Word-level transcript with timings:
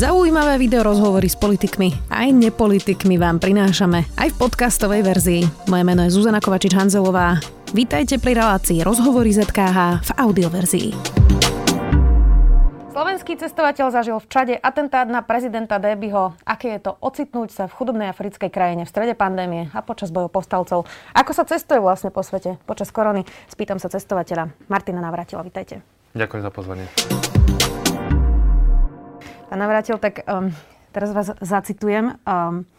Zaujímavé 0.00 0.56
video 0.56 0.80
rozhovory 0.80 1.28
s 1.28 1.36
politikmi 1.36 1.92
aj 2.08 2.32
nepolitikmi 2.32 3.20
vám 3.20 3.36
prinášame 3.36 4.08
aj 4.16 4.32
v 4.32 4.36
podcastovej 4.40 5.04
verzii. 5.04 5.42
Moje 5.68 5.84
meno 5.84 6.00
je 6.08 6.16
Zuzana 6.16 6.40
Kovačič-Hanzelová. 6.40 7.36
Vítajte 7.76 8.16
pri 8.16 8.32
relácii 8.40 8.80
Rozhovory 8.80 9.28
ZKH 9.36 10.00
v 10.00 10.10
audioverzii. 10.16 10.88
Slovenský 12.96 13.36
cestovateľ 13.44 13.92
zažil 13.92 14.16
v 14.16 14.26
Čade 14.32 14.56
atentát 14.56 15.04
na 15.04 15.20
prezidenta 15.20 15.76
Débyho. 15.76 16.32
Aké 16.48 16.80
je 16.80 16.88
to 16.88 16.96
ocitnúť 17.04 17.52
sa 17.52 17.68
v 17.68 17.76
chudobnej 17.76 18.08
africkej 18.08 18.48
krajine 18.48 18.88
v 18.88 18.92
strede 18.96 19.12
pandémie 19.12 19.68
a 19.76 19.84
počas 19.84 20.08
bojov 20.08 20.32
povstalcov? 20.32 20.88
Ako 21.12 21.32
sa 21.36 21.44
cestuje 21.44 21.76
vlastne 21.76 22.08
po 22.08 22.24
svete 22.24 22.56
počas 22.64 22.88
korony? 22.88 23.28
Spýtam 23.52 23.76
sa 23.76 23.92
cestovateľa. 23.92 24.48
Martina 24.72 25.04
Navratila, 25.04 25.44
vítajte. 25.44 25.84
Ďakujem 26.16 26.40
za 26.40 26.48
pozvanie. 26.48 26.88
Pán 29.50 29.58
Navratil, 29.58 29.98
tak 29.98 30.22
um, 30.30 30.54
teraz 30.94 31.10
vás 31.10 31.34
zacitujem. 31.42 32.14
Um, 32.22 32.70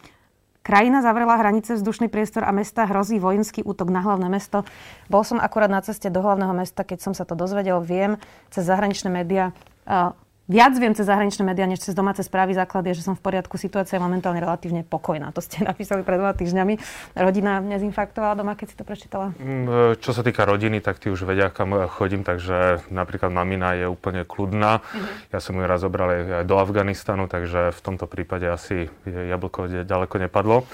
Krajina 0.63 1.03
zavrela 1.03 1.35
hranice, 1.35 1.75
vzdušný 1.75 2.07
priestor 2.07 2.47
a 2.47 2.55
mesta 2.55 2.87
hrozí 2.87 3.19
vojenský 3.19 3.59
útok 3.59 3.91
na 3.91 3.99
hlavné 3.99 4.31
mesto. 4.31 4.63
Bol 5.11 5.27
som 5.27 5.43
akurát 5.43 5.67
na 5.67 5.83
ceste 5.83 6.07
do 6.07 6.23
hlavného 6.23 6.55
mesta, 6.55 6.87
keď 6.87 7.03
som 7.03 7.13
sa 7.17 7.27
to 7.27 7.35
dozvedel. 7.35 7.83
Viem 7.83 8.15
cez 8.55 8.71
zahraničné 8.71 9.11
médiá, 9.11 9.51
uh, 9.83 10.15
viac 10.49 10.73
viem 10.77 10.93
cez 10.95 11.05
zahraničné 11.05 11.43
médiá, 11.45 11.69
než 11.69 11.85
cez 11.85 11.93
domáce 11.93 12.23
správy 12.25 12.57
základ 12.57 12.85
je, 12.89 13.01
že 13.01 13.05
som 13.05 13.13
v 13.17 13.21
poriadku. 13.21 13.59
Situácia 13.59 13.97
je 13.97 14.03
momentálne 14.03 14.41
relatívne 14.41 14.81
pokojná. 14.81 15.29
To 15.33 15.41
ste 15.43 15.61
napísali 15.69 16.01
pred 16.01 16.17
dva 16.17 16.33
týždňami. 16.33 16.73
Rodina 17.17 17.61
nezinfarktovala 17.61 18.39
doma, 18.39 18.57
keď 18.57 18.67
si 18.71 18.75
to 18.77 18.83
prečítala? 18.87 19.33
Mm, 19.37 19.97
čo 20.01 20.11
sa 20.15 20.25
týka 20.25 20.47
rodiny, 20.47 20.81
tak 20.81 20.97
tí 20.97 21.11
už 21.11 21.27
vedia, 21.27 21.53
kam 21.53 21.75
chodím, 21.91 22.25
takže 22.25 22.87
napríklad 22.89 23.29
mamina 23.29 23.77
je 23.77 23.85
úplne 23.85 24.25
kľudná. 24.25 24.81
Uh-huh. 24.81 25.05
Ja 25.29 25.39
som 25.43 25.57
ju 25.57 25.63
raz 25.65 25.81
zobral 25.81 26.41
aj 26.41 26.45
do 26.45 26.55
Afganistanu, 26.61 27.25
takže 27.25 27.73
v 27.73 27.81
tomto 27.81 28.05
prípade 28.05 28.45
asi 28.45 28.87
jablko 29.05 29.85
ďaleko 29.85 30.15
nepadlo 30.21 30.69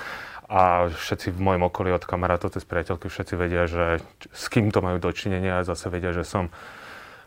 a 0.48 0.88
všetci 0.88 1.36
v 1.36 1.44
mojom 1.44 1.68
okolí 1.68 1.92
od 1.92 2.08
kamarátov 2.08 2.56
cez 2.56 2.64
priateľky 2.64 3.12
všetci 3.12 3.36
vedia, 3.36 3.68
že 3.68 4.00
s 4.32 4.48
kým 4.48 4.72
to 4.72 4.80
majú 4.80 4.96
dočinenia 4.96 5.60
a 5.60 5.68
zase 5.68 5.92
vedia, 5.92 6.16
že 6.16 6.24
som 6.24 6.48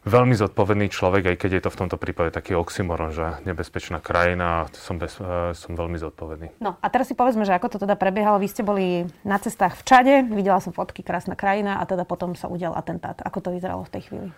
veľmi 0.05 0.33
zodpovedný 0.33 0.89
človek, 0.89 1.35
aj 1.35 1.37
keď 1.37 1.51
je 1.59 1.63
to 1.69 1.71
v 1.73 1.81
tomto 1.85 1.97
prípade 2.01 2.33
taký 2.33 2.57
oxymoron, 2.57 3.13
že 3.13 3.45
nebezpečná 3.45 4.01
krajina 4.01 4.69
som, 4.73 4.97
bez, 4.97 5.21
uh, 5.21 5.53
som 5.53 5.77
veľmi 5.77 6.01
zodpovedný. 6.01 6.57
No 6.63 6.81
a 6.81 6.87
teraz 6.89 7.13
si 7.13 7.15
povedzme, 7.17 7.45
že 7.45 7.53
ako 7.53 7.77
to 7.77 7.79
teda 7.85 7.97
prebiehalo. 8.01 8.41
Vy 8.41 8.49
ste 8.49 8.63
boli 8.65 9.05
na 9.25 9.37
cestách 9.37 9.77
v 9.77 9.83
Čade, 9.85 10.15
videla 10.33 10.63
som 10.65 10.73
fotky, 10.73 11.05
krásna 11.05 11.37
krajina 11.37 11.81
a 11.81 11.85
teda 11.85 12.09
potom 12.09 12.33
sa 12.33 12.49
udial 12.49 12.73
atentát. 12.73 13.21
Ako 13.21 13.45
to 13.45 13.53
vyzeralo 13.53 13.85
v 13.85 13.93
tej 13.93 14.03
chvíli? 14.09 14.29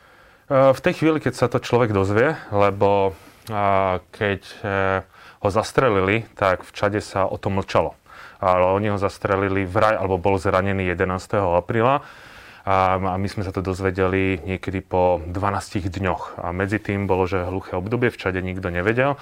Uh, 0.50 0.74
v 0.74 0.80
tej 0.82 0.94
chvíli, 0.98 1.18
keď 1.22 1.34
sa 1.38 1.46
to 1.46 1.62
človek 1.62 1.94
dozvie, 1.94 2.34
lebo 2.50 3.14
uh, 3.14 4.02
keď 4.10 4.40
ho 5.42 5.50
zastrelili, 5.50 6.26
tak 6.38 6.62
v 6.62 6.70
Čade 6.70 7.00
sa 7.02 7.26
o 7.26 7.34
tom 7.34 7.58
mlčalo. 7.58 7.98
Ale 8.42 8.74
oni 8.74 8.94
ho 8.94 8.98
zastrelili 8.98 9.62
vraj, 9.66 9.94
alebo 9.94 10.18
bol 10.18 10.38
zranený 10.38 10.90
11. 10.94 11.38
apríla 11.38 12.02
a, 12.62 12.98
my 12.98 13.28
sme 13.28 13.42
sa 13.42 13.50
to 13.50 13.58
dozvedeli 13.58 14.38
niekedy 14.46 14.82
po 14.86 15.18
12 15.26 15.82
dňoch. 15.90 16.38
A 16.38 16.54
medzi 16.54 16.78
tým 16.78 17.10
bolo, 17.10 17.26
že 17.26 17.42
hluché 17.42 17.74
obdobie, 17.74 18.14
v 18.14 18.20
Čade 18.20 18.38
nikto 18.38 18.70
nevedel. 18.70 19.18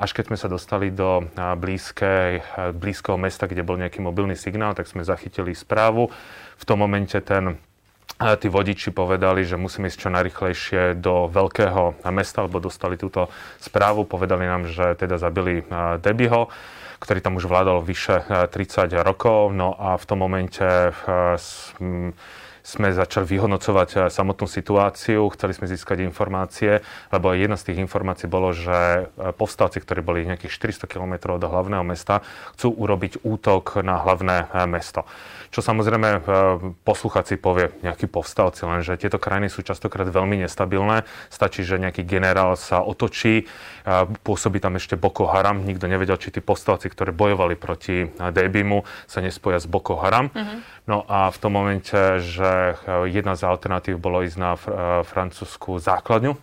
Až 0.00 0.16
keď 0.16 0.32
sme 0.32 0.38
sa 0.40 0.48
dostali 0.48 0.88
do 0.88 1.28
blízkej, 1.36 2.42
blízkeho 2.72 3.20
mesta, 3.20 3.44
kde 3.46 3.62
bol 3.62 3.76
nejaký 3.76 4.00
mobilný 4.00 4.34
signál, 4.34 4.72
tak 4.72 4.88
sme 4.88 5.04
zachytili 5.04 5.52
správu. 5.52 6.08
V 6.56 6.64
tom 6.64 6.80
momente 6.80 7.20
ten 7.20 7.60
tí 8.20 8.48
vodiči 8.52 8.92
povedali, 8.92 9.46
že 9.48 9.56
musíme 9.56 9.88
ísť 9.88 10.00
čo 10.00 10.10
najrychlejšie 10.12 10.82
do 10.98 11.30
veľkého 11.30 12.04
mesta, 12.12 12.44
lebo 12.44 12.60
dostali 12.60 13.00
túto 13.00 13.30
správu. 13.62 14.04
Povedali 14.04 14.44
nám, 14.44 14.68
že 14.68 14.98
teda 14.98 15.16
zabili 15.16 15.62
Debiho 16.02 16.50
ktorý 17.00 17.24
tam 17.24 17.40
už 17.40 17.48
vládal 17.48 17.80
vyše 17.80 18.20
30 18.28 18.92
rokov. 19.00 19.56
No 19.56 19.72
a 19.72 19.96
v 19.96 20.04
tom 20.04 20.20
momente 20.20 20.92
sme 22.62 22.92
začali 22.92 23.26
vyhodnocovať 23.26 23.88
eh, 23.96 24.00
samotnú 24.12 24.46
situáciu, 24.46 25.28
chceli 25.32 25.52
sme 25.56 25.66
získať 25.70 26.04
informácie, 26.04 26.84
lebo 27.10 27.32
jedna 27.32 27.56
z 27.56 27.72
tých 27.72 27.78
informácií 27.82 28.28
bolo, 28.28 28.52
že 28.52 29.06
eh, 29.06 29.34
povstalci, 29.34 29.80
ktorí 29.80 30.00
boli 30.04 30.28
nejakých 30.28 30.80
400 30.80 30.90
km 30.90 31.36
od 31.36 31.44
hlavného 31.44 31.84
mesta, 31.84 32.22
chcú 32.56 32.72
urobiť 32.74 33.24
útok 33.24 33.80
na 33.80 34.00
hlavné 34.00 34.48
eh, 34.48 34.68
mesto. 34.68 35.04
Čo 35.50 35.66
samozrejme 35.66 36.22
posluchací 36.86 37.34
povie 37.34 37.74
nejakí 37.82 38.06
povstalci, 38.06 38.62
lenže 38.62 38.94
tieto 38.94 39.18
krajiny 39.18 39.50
sú 39.50 39.66
častokrát 39.66 40.06
veľmi 40.06 40.38
nestabilné. 40.46 41.02
Stačí, 41.26 41.66
že 41.66 41.74
nejaký 41.74 42.06
generál 42.06 42.54
sa 42.54 42.78
otočí, 42.86 43.50
pôsobí 44.22 44.62
tam 44.62 44.78
ešte 44.78 44.94
Boko 44.94 45.26
Haram. 45.26 45.66
Nikto 45.66 45.90
nevedel, 45.90 46.22
či 46.22 46.30
tí 46.30 46.38
povstalci, 46.38 46.86
ktorí 46.86 47.10
bojovali 47.10 47.58
proti 47.58 48.06
Debimu, 48.14 48.86
sa 49.10 49.18
nespoja 49.18 49.58
s 49.58 49.66
Boko 49.66 49.98
Haram. 49.98 50.30
Uh-huh. 50.30 50.62
No 50.86 51.02
a 51.10 51.34
v 51.34 51.38
tom 51.42 51.58
momente, 51.58 52.22
že 52.22 52.78
jedna 53.10 53.34
z 53.34 53.42
alternatív 53.42 53.98
bolo 53.98 54.22
ísť 54.22 54.38
na 54.38 54.54
francúzskú 55.02 55.82
základňu 55.82 56.38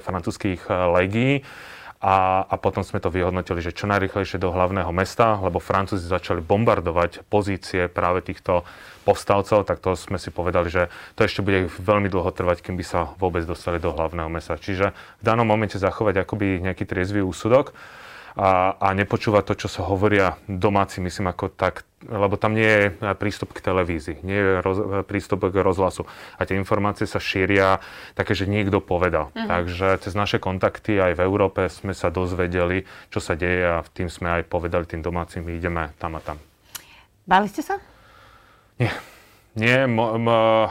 francúzských 0.00 0.64
legií, 0.96 1.44
a, 1.98 2.46
a 2.46 2.54
potom 2.62 2.86
sme 2.86 3.02
to 3.02 3.10
vyhodnotili, 3.10 3.58
že 3.58 3.74
čo 3.74 3.90
najrychlejšie 3.90 4.38
do 4.38 4.54
hlavného 4.54 4.90
mesta, 4.94 5.34
lebo 5.42 5.58
Francúzi 5.58 6.06
začali 6.06 6.38
bombardovať 6.38 7.26
pozície 7.26 7.90
práve 7.90 8.22
týchto 8.22 8.62
povstalcov, 9.02 9.66
tak 9.66 9.82
to 9.82 9.98
sme 9.98 10.14
si 10.14 10.30
povedali, 10.30 10.70
že 10.70 10.92
to 11.18 11.26
ešte 11.26 11.42
bude 11.42 11.66
veľmi 11.66 12.06
dlho 12.06 12.30
trvať, 12.30 12.62
kým 12.62 12.78
by 12.78 12.84
sa 12.86 13.10
vôbec 13.18 13.42
dostali 13.42 13.82
do 13.82 13.90
hlavného 13.90 14.30
mesta. 14.30 14.54
Čiže 14.54 14.94
v 14.94 15.22
danom 15.26 15.48
momente 15.48 15.74
zachovať 15.74 16.22
akoby 16.22 16.62
nejaký 16.62 16.86
triezvý 16.86 17.26
úsudok 17.26 17.74
a, 18.38 18.78
a 18.78 18.88
nepočúvať 18.94 19.42
to, 19.50 19.54
čo 19.66 19.68
sa 19.68 19.82
hovoria 19.82 20.38
domáci, 20.46 21.02
myslím, 21.02 21.34
ako 21.34 21.50
tak, 21.50 21.82
lebo 22.06 22.38
tam 22.38 22.54
nie 22.54 22.70
je 22.70 22.84
prístup 23.18 23.50
k 23.50 23.66
televízii, 23.66 24.22
nie 24.22 24.38
je 24.38 24.62
roz, 24.62 24.78
prístup 25.10 25.50
k 25.50 25.58
rozhlasu. 25.58 26.06
A 26.38 26.46
tie 26.46 26.54
informácie 26.54 27.10
sa 27.10 27.18
šíria 27.18 27.82
také, 28.14 28.38
že 28.38 28.46
niekto 28.46 28.78
povedal. 28.78 29.34
Uh-huh. 29.34 29.42
Takže 29.50 29.98
cez 30.06 30.14
naše 30.14 30.38
kontakty 30.38 31.02
aj 31.02 31.18
v 31.18 31.24
Európe 31.26 31.66
sme 31.66 31.90
sa 31.98 32.14
dozvedeli, 32.14 32.86
čo 33.10 33.18
sa 33.18 33.34
deje 33.34 33.66
a 33.66 33.82
tým 33.82 34.06
sme 34.06 34.38
aj 34.38 34.46
povedali 34.46 34.86
tým 34.86 35.02
domácim, 35.02 35.42
ideme 35.50 35.90
tam 35.98 36.14
a 36.14 36.22
tam. 36.22 36.38
Báli 37.26 37.50
ste 37.50 37.66
sa? 37.66 37.74
Nie. 38.78 38.94
Nie, 39.58 39.90
m- 39.90 39.98
m- 39.98 40.70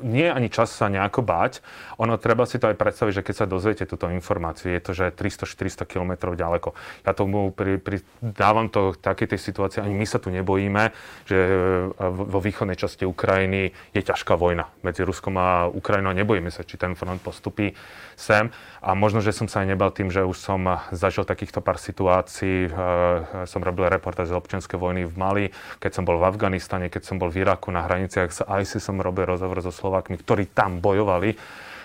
nie 0.00 0.24
ani 0.32 0.48
čas 0.48 0.72
sa 0.72 0.88
nejako 0.88 1.20
báť. 1.20 1.60
Ono 2.00 2.16
treba 2.16 2.48
si 2.48 2.56
to 2.56 2.72
aj 2.72 2.80
predstaviť, 2.80 3.20
že 3.20 3.26
keď 3.28 3.34
sa 3.36 3.44
dozviete 3.44 3.84
túto 3.84 4.08
informáciu, 4.08 4.72
je 4.72 4.80
to, 4.80 4.96
že 4.96 5.12
300-400 5.12 5.84
km 5.84 6.32
ďaleko. 6.32 6.72
Ja 7.04 7.12
tomu 7.12 7.52
pri, 7.52 7.76
pri, 7.76 8.00
dávam 8.24 8.72
to 8.72 8.96
takej 8.96 9.36
tej 9.36 9.40
situácii, 9.44 9.84
ani 9.84 9.92
my 9.92 10.06
sa 10.08 10.16
tu 10.16 10.32
nebojíme, 10.32 10.96
že 11.28 11.38
vo 12.00 12.40
východnej 12.40 12.80
časti 12.80 13.04
Ukrajiny 13.04 13.76
je 13.92 14.00
ťažká 14.00 14.32
vojna 14.32 14.72
medzi 14.80 15.04
Ruskom 15.04 15.36
a 15.36 15.68
Ukrajinou. 15.68 16.16
Nebojíme 16.16 16.48
sa, 16.48 16.64
či 16.64 16.80
ten 16.80 16.96
front 16.96 17.20
postupí 17.20 17.76
sem. 18.16 18.48
A 18.80 18.96
možno, 18.96 19.20
že 19.20 19.36
som 19.36 19.44
sa 19.44 19.60
aj 19.60 19.76
nebal 19.76 19.92
tým, 19.92 20.08
že 20.08 20.24
už 20.24 20.40
som 20.40 20.64
zažil 20.88 21.28
takýchto 21.28 21.60
pár 21.60 21.76
situácií. 21.76 22.72
Som 23.44 23.60
robil 23.60 23.92
reportáž 23.92 24.32
z 24.32 24.36
občianskej 24.40 24.80
vojny 24.80 25.04
v 25.04 25.14
Mali, 25.20 25.44
keď 25.84 26.00
som 26.00 26.04
bol 26.08 26.16
v 26.16 26.24
Afganistane, 26.24 26.88
keď 26.88 27.02
som 27.04 27.20
bol 27.20 27.28
v 27.28 27.44
Iraku 27.44 27.68
na 27.68 27.84
hraniciach 27.90 28.30
s 28.30 28.40
ISIS 28.46 28.86
som 28.86 29.02
robil 29.02 29.26
rozhovor 29.26 29.58
so 29.58 29.74
Slovákmi, 29.74 30.22
ktorí 30.22 30.54
tam 30.54 30.78
bojovali 30.78 31.34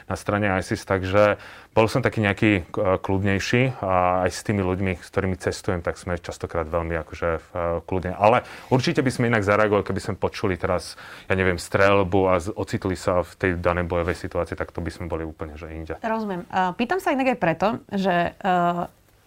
na 0.06 0.14
strane 0.14 0.46
ISIS, 0.62 0.86
takže 0.86 1.42
bol 1.74 1.90
som 1.90 2.06
taký 2.06 2.22
nejaký 2.22 2.52
e, 2.62 2.64
kľudnejší 3.02 3.82
a 3.82 4.22
aj 4.24 4.30
s 4.32 4.46
tými 4.46 4.62
ľuďmi, 4.62 5.02
s 5.02 5.10
ktorými 5.10 5.34
cestujem, 5.34 5.82
tak 5.82 5.98
sme 5.98 6.22
častokrát 6.22 6.70
veľmi 6.70 6.94
akože 6.94 7.30
e, 7.34 7.42
kľudne. 7.90 8.14
Ale 8.14 8.46
určite 8.70 9.02
by 9.02 9.10
sme 9.10 9.34
inak 9.34 9.42
zareagovali, 9.42 9.82
keby 9.82 10.02
sme 10.02 10.16
počuli 10.16 10.62
teraz, 10.62 10.94
ja 11.26 11.34
neviem, 11.34 11.58
strelbu 11.58 12.22
a 12.30 12.38
ocitli 12.54 12.94
sa 12.94 13.26
v 13.26 13.32
tej 13.34 13.52
danej 13.58 13.90
bojovej 13.90 14.14
situácii, 14.14 14.54
tak 14.54 14.70
to 14.70 14.80
by 14.80 14.94
sme 14.94 15.10
boli 15.10 15.26
úplne 15.26 15.58
že 15.58 15.74
inde. 15.74 15.98
Rozumiem. 16.06 16.46
Pýtam 16.78 17.02
sa 17.02 17.10
inak 17.10 17.34
aj 17.34 17.40
preto, 17.42 17.68
že 17.90 18.38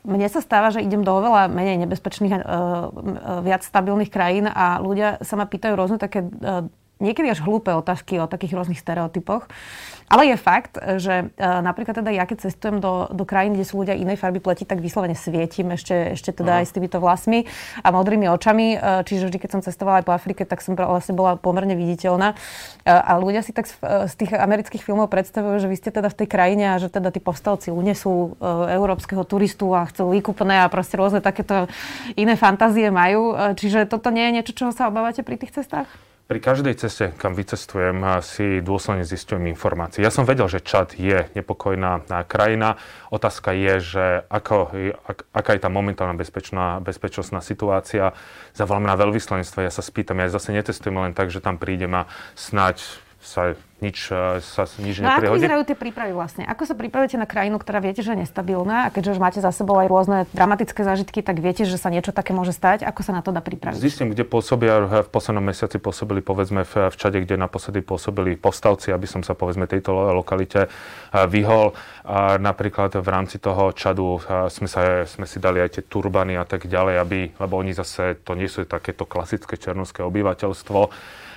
mne 0.06 0.28
sa 0.30 0.38
stáva, 0.38 0.70
že 0.70 0.84
idem 0.84 1.02
do 1.02 1.10
oveľa 1.10 1.50
menej 1.50 1.82
nebezpečných, 1.86 2.34
uh, 2.38 2.90
viac 3.42 3.66
stabilných 3.66 4.12
krajín 4.12 4.46
a 4.46 4.78
ľudia 4.78 5.18
sa 5.26 5.34
ma 5.34 5.46
pýtajú 5.46 5.74
rôzne 5.74 5.98
také 5.98 6.22
uh, 6.22 6.66
niekedy 6.98 7.30
až 7.30 7.42
hlúpe 7.42 7.70
otázky 7.70 8.18
o 8.18 8.30
takých 8.30 8.58
rôznych 8.58 8.78
stereotypoch. 8.78 9.46
Ale 10.08 10.24
je 10.24 10.36
fakt, 10.40 10.80
že 10.96 11.28
e, 11.28 11.44
napríklad 11.44 12.00
teda 12.00 12.08
ja 12.08 12.24
keď 12.24 12.48
cestujem 12.48 12.80
do, 12.80 13.12
do 13.12 13.28
krajín, 13.28 13.52
kde 13.52 13.68
sú 13.68 13.84
ľudia 13.84 13.92
inej 13.92 14.16
farby 14.16 14.40
pleti, 14.40 14.64
tak 14.64 14.80
vyslovene 14.80 15.12
svietim 15.12 15.68
ešte, 15.76 16.16
ešte 16.16 16.32
teda 16.32 16.56
uh-huh. 16.56 16.60
aj 16.64 16.66
s 16.66 16.72
týmito 16.72 16.96
vlasmi 16.96 17.44
a 17.84 17.88
modrými 17.92 18.24
očami. 18.32 18.66
E, 18.72 19.04
čiže 19.04 19.28
vždy, 19.28 19.38
keď 19.38 19.50
som 19.52 19.60
cestovala 19.60 20.00
aj 20.00 20.06
po 20.08 20.16
Afrike, 20.16 20.48
tak 20.48 20.64
som 20.64 20.72
vlastne 20.72 21.12
bola 21.12 21.36
pomerne 21.36 21.76
viditeľná. 21.76 22.32
E, 22.32 22.36
a 22.88 23.20
ľudia 23.20 23.44
si 23.44 23.52
tak 23.52 23.68
z, 23.68 23.76
z 23.84 24.14
tých 24.16 24.32
amerických 24.32 24.80
filmov 24.80 25.12
predstavujú, 25.12 25.60
že 25.60 25.68
vy 25.68 25.76
ste 25.76 25.92
teda 25.92 26.08
v 26.08 26.18
tej 26.24 26.28
krajine 26.32 26.64
a 26.72 26.80
že 26.80 26.88
teda 26.88 27.12
tí 27.12 27.20
povstalci 27.20 27.68
unesú 27.68 28.40
európskeho 28.40 29.28
turistu 29.28 29.76
a 29.76 29.84
chcú 29.84 30.16
výkupné 30.16 30.64
a 30.64 30.72
proste 30.72 30.96
rôzne 30.96 31.20
takéto 31.20 31.68
iné 32.16 32.34
fantázie 32.34 32.88
majú. 32.88 33.36
Čiže 33.54 33.84
toto 33.84 34.08
nie 34.08 34.24
je 34.30 34.34
niečo, 34.40 34.56
čoho 34.56 34.72
sa 34.72 34.88
obávate 34.88 35.20
pri 35.20 35.36
tých 35.36 35.52
cestách? 35.52 36.07
Pri 36.28 36.44
každej 36.44 36.76
ceste, 36.76 37.16
kam 37.16 37.32
vycestujem, 37.32 38.04
si 38.20 38.60
dôsledne 38.60 39.00
zistujem 39.00 39.48
informácie. 39.48 40.04
Ja 40.04 40.12
som 40.12 40.28
vedel, 40.28 40.44
že 40.44 40.60
Čad 40.60 40.92
je 41.00 41.24
nepokojná 41.32 42.04
krajina. 42.28 42.76
Otázka 43.08 43.56
je, 43.56 43.74
že 43.80 44.04
ako, 44.28 44.76
ak, 45.08 45.18
aká 45.32 45.50
je 45.56 45.62
tá 45.64 45.72
momentálna 45.72 46.12
bezpečná, 46.12 46.84
bezpečnostná 46.84 47.40
situácia. 47.40 48.12
Zavoláme 48.52 48.92
na 48.92 49.00
veľvyslanectvo, 49.00 49.64
ja 49.64 49.72
sa 49.72 49.80
spýtam, 49.80 50.20
ja 50.20 50.28
zase 50.28 50.52
netestujem 50.52 51.00
len 51.00 51.16
tak, 51.16 51.32
že 51.32 51.40
tam 51.40 51.56
prídem 51.56 51.96
a 51.96 52.04
snáď 52.36 52.84
sa 53.28 53.52
nič, 53.78 54.08
e, 54.10 54.40
sa 54.40 54.64
nič 54.80 54.98
no 54.98 55.06
neprihodí. 55.06 55.28
ako 55.28 55.36
vyzerajú 55.36 55.62
tie 55.68 55.76
prípravy 55.76 56.12
vlastne? 56.16 56.42
Ako 56.48 56.64
sa 56.64 56.74
pripravujete 56.74 57.20
na 57.20 57.28
krajinu, 57.28 57.60
ktorá 57.60 57.78
viete, 57.78 58.00
že 58.00 58.16
je 58.16 58.24
nestabilná 58.24 58.88
a 58.88 58.92
keďže 58.92 59.14
už 59.14 59.20
máte 59.20 59.38
za 59.44 59.52
sebou 59.52 59.76
aj 59.76 59.86
rôzne 59.86 60.18
dramatické 60.32 60.80
zážitky, 60.82 61.20
tak 61.20 61.38
viete, 61.38 61.68
že 61.68 61.76
sa 61.76 61.92
niečo 61.92 62.10
také 62.10 62.32
môže 62.32 62.56
stať. 62.56 62.88
Ako 62.88 63.04
sa 63.04 63.12
na 63.12 63.20
to 63.20 63.30
dá 63.30 63.44
pripraviť? 63.44 63.78
Zistím, 63.78 64.10
kde 64.16 64.24
pôsobia. 64.24 65.04
V 65.04 65.10
poslednom 65.12 65.44
mesiaci 65.44 65.76
pôsobili 65.78 66.24
povedzme 66.24 66.64
v, 66.64 66.88
v 66.88 66.96
Čade, 66.96 67.20
kde 67.22 67.36
naposledy 67.36 67.84
pôsobili 67.84 68.34
postavci, 68.34 68.90
aby 68.90 69.04
som 69.04 69.20
sa 69.20 69.36
povedzme 69.36 69.68
tejto 69.68 69.92
lokalite 70.16 70.66
e, 70.66 70.68
vyhol. 71.28 71.76
A 72.08 72.40
napríklad 72.40 72.96
v 72.96 73.08
rámci 73.12 73.36
toho 73.38 73.70
Čadu 73.76 74.18
e, 74.24 74.48
sme, 74.48 74.66
sa, 74.66 75.04
sme 75.04 75.28
si 75.28 75.38
dali 75.38 75.60
aj 75.60 75.78
tie 75.78 75.82
turbany 75.84 76.34
a 76.40 76.48
tak 76.48 76.66
ďalej, 76.66 76.94
aby, 76.98 77.20
lebo 77.36 77.54
oni 77.60 77.76
zase 77.76 78.18
to 78.24 78.34
nie 78.34 78.48
sú 78.48 78.64
takéto 78.64 79.04
klasické 79.06 79.54
černovské 79.54 80.02
obyvateľstvo 80.02 80.80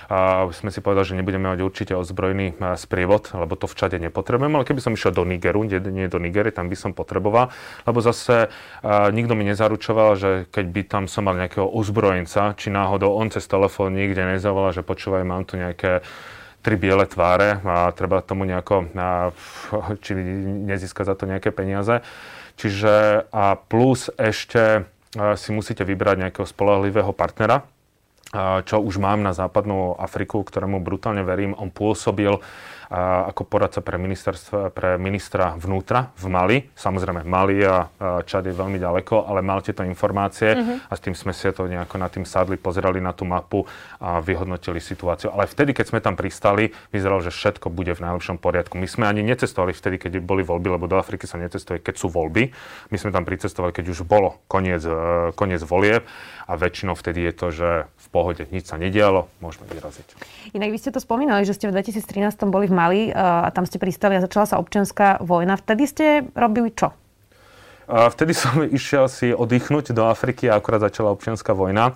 a 0.08 0.48
sme 0.50 0.70
si 0.70 0.80
povedali, 0.80 1.06
že 1.06 1.18
nebudeme 1.18 1.50
mať 1.52 1.60
určite 1.62 1.92
ozbrojený 1.94 2.58
sprievod, 2.78 3.34
lebo 3.36 3.54
to 3.54 3.70
v 3.70 3.76
Čade 3.76 3.98
nepotrebujem, 4.02 4.54
ale 4.54 4.66
keby 4.66 4.80
som 4.82 4.94
išiel 4.96 5.14
do 5.14 5.26
Nigeru, 5.26 5.62
nie, 5.62 5.78
nie 5.78 6.06
do 6.10 6.22
Nigery, 6.22 6.50
tam 6.50 6.66
by 6.66 6.76
som 6.78 6.90
potreboval, 6.96 7.52
lebo 7.86 7.98
zase 8.00 8.48
a, 8.82 9.10
nikto 9.12 9.38
mi 9.38 9.44
nezaručoval, 9.46 10.10
že 10.18 10.30
keď 10.50 10.66
by 10.70 10.82
tam 10.88 11.04
som 11.06 11.28
mal 11.28 11.36
nejakého 11.38 11.66
ozbrojenca, 11.66 12.56
či 12.58 12.72
náhodou 12.72 13.14
on 13.14 13.30
cez 13.30 13.46
telefón 13.46 13.94
nikde 13.94 14.24
nezavolá, 14.24 14.72
že 14.72 14.80
počúvaj, 14.86 15.22
mám 15.22 15.44
tu 15.44 15.60
nejaké 15.60 16.02
tri 16.62 16.78
biele 16.78 17.06
tváre 17.10 17.58
a 17.66 17.90
treba 17.90 18.22
tomu 18.22 18.46
nejako, 18.46 18.94
a, 18.94 19.30
či 19.98 20.14
nezíska 20.66 21.02
za 21.02 21.18
to 21.18 21.26
nejaké 21.26 21.50
peniaze. 21.50 22.00
Čiže 22.54 23.26
a 23.32 23.56
plus 23.56 24.12
ešte 24.20 24.86
si 25.12 25.50
musíte 25.52 25.84
vybrať 25.84 26.16
nejakého 26.24 26.48
spolahlivého 26.48 27.12
partnera, 27.12 27.64
čo 28.64 28.80
už 28.80 28.96
mám 28.96 29.20
na 29.20 29.36
západnú 29.36 30.00
Afriku, 30.00 30.40
ktorému 30.40 30.80
brutálne 30.80 31.20
verím. 31.20 31.52
On 31.60 31.68
pôsobil 31.68 32.32
ako 32.92 33.48
poradca 33.48 33.80
pre, 33.80 33.96
pre 34.68 34.88
ministra 35.00 35.56
vnútra 35.56 36.12
v 36.20 36.26
Mali. 36.28 36.56
Samozrejme, 36.76 37.24
Mali 37.24 37.64
a 37.64 37.88
Čad 38.28 38.44
je 38.44 38.52
veľmi 38.52 38.76
ďaleko, 38.76 39.32
ale 39.32 39.40
mal 39.40 39.64
tieto 39.64 39.80
informácie 39.80 40.52
uh-huh. 40.52 40.76
a 40.88 40.92
s 40.92 41.00
tým 41.00 41.16
sme 41.16 41.32
si 41.32 41.48
to 41.48 41.64
nejako 41.64 41.96
na 41.96 42.12
tým 42.12 42.28
sadli, 42.28 42.60
pozerali 42.60 43.00
na 43.00 43.16
tú 43.16 43.24
mapu 43.24 43.64
a 43.96 44.20
vyhodnotili 44.20 44.76
situáciu. 44.76 45.32
Ale 45.32 45.48
vtedy, 45.48 45.72
keď 45.72 45.86
sme 45.88 46.00
tam 46.04 46.20
pristali, 46.20 46.76
vyzeralo, 46.92 47.24
že 47.24 47.32
všetko 47.32 47.72
bude 47.72 47.96
v 47.96 48.04
najlepšom 48.04 48.36
poriadku. 48.36 48.76
My 48.76 48.84
sme 48.84 49.08
ani 49.08 49.24
necestovali 49.24 49.72
vtedy, 49.72 49.96
keď 49.96 50.20
boli 50.20 50.44
voľby, 50.44 50.76
lebo 50.76 50.84
do 50.84 51.00
Afriky 51.00 51.24
sa 51.24 51.40
necestuje, 51.40 51.80
keď 51.80 51.96
sú 51.96 52.12
voľby. 52.12 52.52
My 52.92 52.96
sme 53.00 53.08
tam 53.08 53.24
pricestovali, 53.24 53.72
keď 53.72 53.88
už 53.88 54.04
bolo 54.04 54.36
koniec, 54.52 54.84
e, 54.84 55.32
koniec 55.32 55.64
volieb 55.64 56.04
a 56.44 56.52
väčšinou 56.58 56.92
vtedy 56.92 57.24
je 57.30 57.32
to, 57.32 57.46
že 57.54 57.68
v 57.88 58.08
pohode 58.12 58.44
nič 58.52 58.68
sa 58.68 58.76
nedialo, 58.76 59.32
môžeme 59.40 59.64
vyraziť. 59.70 60.12
Inak 60.52 60.68
vy 60.74 60.78
ste 60.82 60.90
to 60.92 61.00
spomínali, 61.00 61.46
že 61.48 61.56
ste 61.56 61.70
v 61.70 61.78
2013 61.80 62.52
boli 62.52 62.66
v 62.68 62.74
Mali 62.74 62.81
eh, 62.90 63.14
a 63.14 63.48
tam 63.54 63.68
ste 63.68 63.78
pristali 63.78 64.16
a 64.16 64.24
začala 64.24 64.48
sa 64.48 64.56
občianská 64.58 65.22
vojna. 65.22 65.60
Vtedy 65.60 65.84
ste 65.86 66.06
robili 66.34 66.72
čo? 66.72 66.96
Vtedy 67.92 68.32
som 68.32 68.62
išiel 68.78 69.10
si 69.10 69.34
oddychnúť 69.34 69.92
do 69.92 70.06
Afriky 70.06 70.48
a 70.48 70.56
akurát 70.56 70.80
začala 70.80 71.12
občianská 71.12 71.52
vojna. 71.52 71.92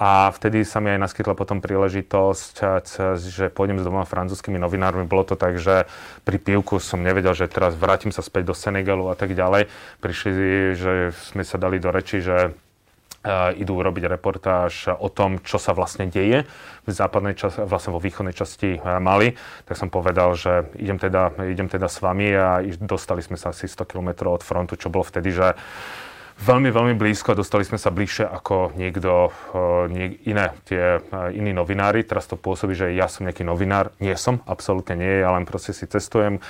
A 0.00 0.32
vtedy 0.32 0.64
sa 0.64 0.80
mi 0.80 0.88
aj 0.88 0.96
naskytla 0.96 1.36
potom 1.36 1.60
príležitosť, 1.60 2.80
že 3.20 3.52
pôjdem 3.52 3.76
s 3.76 3.84
dvoma 3.84 4.08
francúzskými 4.08 4.56
novinármi. 4.56 5.04
Bolo 5.04 5.28
to 5.28 5.36
tak, 5.36 5.60
že 5.60 5.84
pri 6.24 6.40
pivku 6.40 6.80
som 6.80 7.04
nevedel, 7.04 7.36
že 7.36 7.52
teraz 7.52 7.76
vrátim 7.76 8.08
sa 8.08 8.24
späť 8.24 8.48
do 8.48 8.54
Senegalu 8.56 9.12
a 9.12 9.16
tak 9.16 9.36
ďalej. 9.36 9.68
Prišli, 10.00 10.32
že 10.72 11.12
sme 11.12 11.44
sa 11.44 11.60
dali 11.60 11.76
do 11.76 11.92
reči, 11.92 12.24
že 12.24 12.56
idú 13.56 13.84
robiť 13.84 14.08
reportáž 14.08 14.96
o 14.96 15.12
tom, 15.12 15.44
čo 15.44 15.60
sa 15.60 15.76
vlastne 15.76 16.08
deje 16.08 16.48
v 16.88 16.90
západnej 16.90 17.36
časti, 17.36 17.60
vlastne 17.68 17.92
vo 17.92 18.00
východnej 18.00 18.32
časti 18.32 18.80
Mali, 18.80 19.36
tak 19.68 19.76
som 19.76 19.92
povedal, 19.92 20.32
že 20.32 20.72
idem 20.80 20.96
teda, 20.96 21.36
idem 21.44 21.68
teda 21.68 21.84
s 21.84 22.00
vami 22.00 22.32
a 22.32 22.64
dostali 22.80 23.20
sme 23.20 23.36
sa 23.36 23.52
asi 23.52 23.68
100 23.68 23.84
km 23.84 24.32
od 24.32 24.40
frontu, 24.40 24.80
čo 24.80 24.88
bolo 24.88 25.04
vtedy, 25.04 25.36
že 25.36 25.52
veľmi, 26.40 26.72
veľmi 26.72 26.94
blízko 26.96 27.36
dostali 27.36 27.68
sme 27.68 27.76
sa 27.76 27.92
bližšie 27.92 28.24
ako 28.24 28.72
niekto, 28.74 29.28
nie, 29.92 30.16
iné, 30.24 30.56
tie 30.64 31.04
iní 31.36 31.52
novinári. 31.52 32.00
Teraz 32.02 32.24
to 32.24 32.40
pôsobí, 32.40 32.72
že 32.72 32.96
ja 32.96 33.06
som 33.06 33.28
nejaký 33.28 33.44
novinár. 33.44 33.92
Nie 34.00 34.16
som, 34.16 34.40
absolútne 34.48 34.96
nie, 34.96 35.20
ja 35.20 35.30
len 35.36 35.44
proste 35.44 35.76
si 35.76 35.84
cestujem 35.84 36.40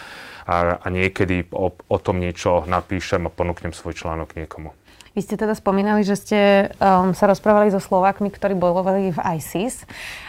a, 0.46 0.78
a 0.78 0.86
niekedy 0.86 1.50
o, 1.50 1.74
o 1.74 1.98
tom 1.98 2.22
niečo 2.22 2.62
napíšem 2.70 3.26
a 3.26 3.34
ponúknem 3.34 3.74
svoj 3.74 3.98
článok 3.98 4.38
niekomu. 4.38 4.70
Vy 5.10 5.26
ste 5.26 5.34
teda 5.34 5.58
spomínali, 5.58 6.06
že 6.06 6.14
ste 6.14 6.38
um, 6.78 7.10
sa 7.18 7.26
rozprávali 7.26 7.74
so 7.74 7.82
Slovákmi, 7.82 8.30
ktorí 8.30 8.54
bojovali 8.54 9.10
v 9.10 9.18
ISIS. 9.42 9.82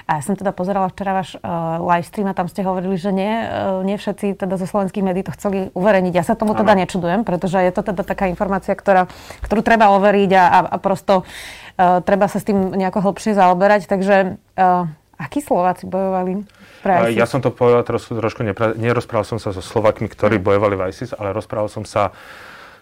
A 0.10 0.18
ja 0.18 0.22
som 0.26 0.34
teda 0.34 0.50
pozerala 0.50 0.90
včera 0.90 1.22
váš 1.22 1.38
uh, 1.38 1.78
live 1.86 2.08
stream 2.10 2.26
a 2.26 2.34
tam 2.34 2.50
ste 2.50 2.66
hovorili, 2.66 2.98
že 2.98 3.14
nie, 3.14 3.30
uh, 3.30 3.86
nie 3.86 4.02
všetci 4.02 4.42
teda 4.42 4.58
zo 4.58 4.66
slovenských 4.66 5.06
médií 5.06 5.22
to 5.22 5.38
chceli 5.38 5.70
uverejniť. 5.78 6.14
Ja 6.18 6.26
sa 6.26 6.34
tomu 6.34 6.58
teda 6.58 6.74
nečudujem, 6.74 7.22
pretože 7.22 7.62
je 7.62 7.70
to 7.70 7.86
teda 7.86 8.02
taká 8.02 8.26
informácia, 8.26 8.74
ktorá, 8.74 9.06
ktorú 9.46 9.62
treba 9.62 9.94
overiť 9.94 10.32
a, 10.34 10.44
a, 10.50 10.60
a 10.74 10.76
prosto 10.82 11.24
uh, 11.24 12.02
treba 12.02 12.26
sa 12.26 12.42
s 12.42 12.48
tým 12.50 12.74
nejako 12.74 13.06
hlbšie 13.06 13.38
zaoberať. 13.38 13.86
Takže 13.86 14.42
uh, 14.58 14.90
akí 15.22 15.46
Slováci 15.46 15.86
bojovali? 15.86 16.42
Pre 16.82 16.94
ISIS? 17.06 17.22
Ja 17.22 17.30
som 17.30 17.46
to 17.46 17.54
povedal 17.54 17.86
trošku, 17.86 18.18
trošku 18.18 18.42
nepra- 18.42 18.74
nerozprával 18.74 19.30
som 19.30 19.38
sa 19.38 19.54
so 19.54 19.62
Slovakmi, 19.62 20.10
ktorí 20.10 20.42
mm. 20.42 20.44
bojovali 20.44 20.74
v 20.74 20.82
ISIS, 20.90 21.14
ale 21.14 21.38
rozprával 21.38 21.70
som 21.70 21.86
sa 21.86 22.10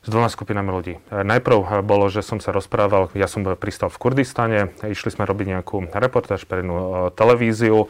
s 0.09 0.11
dvoma 0.11 0.33
skupinami 0.33 0.73
ľudí. 0.73 0.93
Najprv 1.13 1.85
bolo, 1.85 2.09
že 2.09 2.25
som 2.25 2.41
sa 2.41 2.49
rozprával, 2.49 3.13
ja 3.13 3.29
som 3.29 3.45
pristal 3.53 3.93
v 3.93 4.01
Kurdistane, 4.01 4.73
išli 4.81 5.13
sme 5.13 5.29
robiť 5.29 5.45
nejakú 5.53 5.85
reportáž 5.93 6.49
pre 6.49 6.65
jednu 6.65 6.75
e, 6.75 6.85
televíziu, 7.13 7.85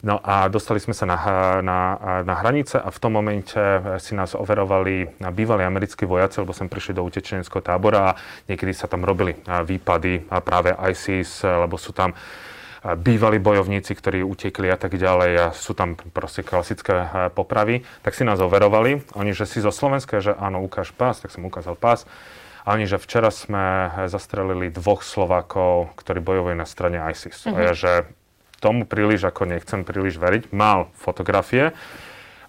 No 0.00 0.16
a 0.24 0.48
dostali 0.48 0.80
sme 0.80 0.96
sa 0.96 1.04
na, 1.04 1.16
na, 1.60 1.80
na 2.24 2.34
hranice 2.40 2.80
a 2.80 2.88
v 2.88 3.00
tom 3.04 3.20
momente 3.20 3.60
si 4.00 4.16
nás 4.16 4.32
overovali 4.32 5.20
bývalí 5.20 5.60
americkí 5.60 6.08
vojaci, 6.08 6.40
lebo 6.40 6.56
sem 6.56 6.72
prišli 6.72 6.96
do 6.96 7.04
utečeneckého 7.04 7.60
tábora 7.60 8.00
a 8.00 8.16
niekedy 8.48 8.72
sa 8.72 8.88
tam 8.88 9.04
robili 9.04 9.36
výpady 9.44 10.24
práve 10.40 10.72
ISIS, 10.88 11.44
lebo 11.44 11.76
sú 11.76 11.92
tam 11.92 12.16
bývalí 12.80 13.36
bojovníci, 13.36 13.92
ktorí 13.92 14.24
utekli 14.24 14.72
a 14.72 14.78
tak 14.80 14.96
ďalej 14.96 15.32
a 15.36 15.46
sú 15.52 15.76
tam 15.76 15.96
proste 15.96 16.40
klasické 16.40 16.94
eh, 16.96 17.08
popravy, 17.28 17.84
tak 18.00 18.16
si 18.16 18.24
nás 18.24 18.40
overovali. 18.40 19.04
Oni, 19.16 19.36
že 19.36 19.44
si 19.44 19.60
zo 19.60 19.68
Slovenska, 19.68 20.24
že 20.24 20.32
áno, 20.32 20.64
ukáž 20.64 20.96
pás, 20.96 21.20
tak 21.20 21.28
som 21.28 21.44
ukázal 21.44 21.76
pás. 21.76 22.08
A 22.64 22.76
oni, 22.76 22.84
že 22.84 23.00
včera 23.00 23.28
sme 23.28 23.88
eh, 23.88 24.08
zastrelili 24.08 24.72
dvoch 24.72 25.04
Slovákov, 25.04 25.92
ktorí 26.00 26.24
bojovali 26.24 26.56
na 26.56 26.64
strane 26.64 26.96
ISIS. 27.12 27.44
Uh-huh. 27.44 27.56
A 27.56 27.70
ja, 27.70 27.72
že 27.76 27.92
tomu 28.64 28.88
príliš 28.88 29.28
ako 29.28 29.48
nechcem 29.48 29.84
príliš 29.84 30.16
veriť. 30.16 30.52
Mal 30.52 30.88
fotografie, 30.96 31.76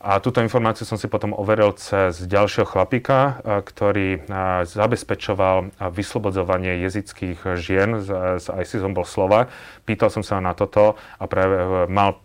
a 0.01 0.17
túto 0.17 0.41
informáciu 0.41 0.89
som 0.89 0.97
si 0.97 1.05
potom 1.05 1.37
overil 1.37 1.77
cez 1.77 2.25
ďalšieho 2.25 2.65
chlapíka, 2.65 3.37
ktorý 3.45 4.25
zabezpečoval 4.65 5.77
vyslobodzovanie 5.93 6.81
jezických 6.81 7.55
žien 7.61 8.01
z, 8.01 8.41
z 8.41 8.45
ISIS, 8.49 8.81
on 8.81 8.97
bol 8.97 9.05
Slovak. 9.05 9.53
Pýtal 9.85 10.09
som 10.09 10.25
sa 10.25 10.41
na 10.41 10.57
toto 10.57 10.97
a 11.21 11.23
pre, 11.29 11.45
mal 11.85 12.17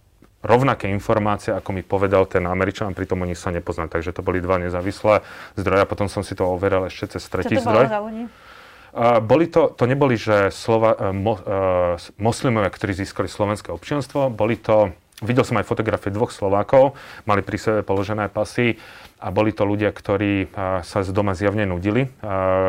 rovnaké 0.46 0.86
informácie, 0.88 1.50
ako 1.50 1.74
mi 1.74 1.82
povedal 1.82 2.24
ten 2.30 2.46
Američan, 2.46 2.94
pritom 2.94 3.26
oni 3.26 3.34
sa 3.34 3.50
nepoznali. 3.50 3.90
Takže 3.90 4.14
to 4.14 4.22
boli 4.22 4.38
dva 4.38 4.62
nezávislé 4.62 5.26
zdroje 5.58 5.80
a 5.82 5.90
potom 5.90 6.06
som 6.06 6.22
si 6.22 6.38
to 6.38 6.46
overil 6.46 6.86
ešte 6.86 7.18
cez 7.18 7.26
tretí 7.26 7.58
Čo 7.58 7.60
to 7.60 7.64
zdroj. 7.66 7.86
Uh, 8.96 9.20
boli 9.20 9.44
to, 9.52 9.76
to 9.76 9.84
neboli, 9.84 10.16
že 10.16 10.48
slova, 10.48 10.96
uh, 10.96 11.12
mo, 11.12 11.36
uh, 11.36 12.00
moslimovia, 12.16 12.72
ktorí 12.72 12.96
získali 12.96 13.28
slovenské 13.28 13.68
občianstvo, 13.68 14.32
boli 14.32 14.56
to 14.56 14.96
Videl 15.24 15.48
som 15.48 15.56
aj 15.56 15.64
fotografie 15.64 16.12
dvoch 16.12 16.28
Slovákov, 16.28 16.92
mali 17.24 17.40
pri 17.40 17.56
sebe 17.56 17.80
položené 17.80 18.28
pasy 18.28 18.76
a 19.16 19.32
boli 19.32 19.48
to 19.48 19.64
ľudia, 19.64 19.88
ktorí 19.88 20.52
sa 20.84 20.98
z 21.00 21.08
doma 21.08 21.32
zjavne 21.32 21.64
nudili, 21.64 22.12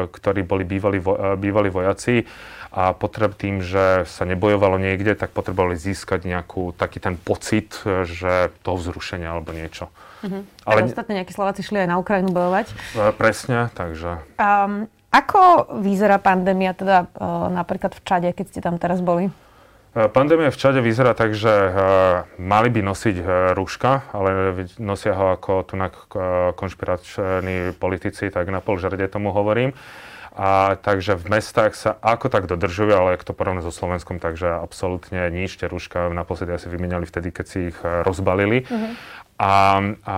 ktorí 0.07 0.47
boli 0.47 0.63
bývali, 0.63 1.03
bývali 1.35 1.67
vojaci 1.67 2.23
a 2.71 2.95
potreb 2.95 3.35
tým, 3.35 3.59
že 3.59 4.07
sa 4.07 4.23
nebojovalo 4.23 4.79
niekde, 4.79 5.19
tak 5.19 5.35
potrebovali 5.35 5.75
získať 5.75 6.23
nejakú, 6.23 6.71
taký 6.71 7.03
ten 7.03 7.19
pocit, 7.19 7.83
že 7.83 8.55
toho 8.63 8.79
vzrušenia 8.79 9.27
alebo 9.27 9.51
niečo. 9.51 9.91
Uh-huh. 10.23 10.47
Ale 10.63 10.87
ostatné 10.87 11.19
nejakí 11.19 11.35
Slováci 11.35 11.67
šli 11.67 11.83
aj 11.83 11.89
na 11.91 11.99
Ukrajinu 11.99 12.31
bojovať. 12.31 12.71
Presne, 13.19 13.75
takže... 13.75 14.23
Um, 14.39 14.87
ako 15.11 15.67
vyzerá 15.83 16.15
pandémia 16.15 16.71
teda 16.71 17.11
napríklad 17.51 17.91
v 17.91 18.01
Čade, 18.07 18.29
keď 18.31 18.45
ste 18.55 18.59
tam 18.63 18.79
teraz 18.79 19.03
boli? 19.03 19.31
Pandémia 19.97 20.53
v 20.53 20.59
Čade 20.61 20.77
vyzerá 20.77 21.17
tak, 21.17 21.33
že 21.33 21.49
uh, 21.49 21.73
mali 22.37 22.69
by 22.69 22.85
nosiť 22.85 23.17
uh, 23.17 23.27
rúška, 23.57 24.13
ale 24.13 24.53
nosia 24.77 25.17
ho 25.17 25.33
ako 25.33 25.65
tu 25.65 25.73
na 25.73 25.89
konšpirační 26.53 27.73
politici, 27.81 28.29
tak 28.29 28.45
na 28.53 28.61
pol 28.61 28.77
žrde 28.77 29.09
tomu 29.09 29.33
hovorím. 29.33 29.73
A 30.37 30.77
takže 30.77 31.17
v 31.17 31.33
mestách 31.33 31.73
sa 31.73 31.97
ako 31.97 32.29
tak 32.29 32.45
dodržujú, 32.45 32.93
ale 32.93 33.17
ak 33.17 33.25
to 33.25 33.33
porovná 33.33 33.65
so 33.65 33.73
Slovenskom, 33.73 34.21
takže 34.21 34.61
absolútne 34.61 35.33
nič. 35.33 35.57
Tie 35.57 35.65
rúška 35.65 36.13
naposledy 36.13 36.53
asi 36.53 36.69
vymenali 36.69 37.09
vtedy, 37.09 37.33
keď 37.33 37.45
si 37.49 37.59
ich 37.73 37.77
rozbalili. 37.81 38.61
Uh-huh. 38.69 38.93
A, 39.41 39.81
a 40.05 40.17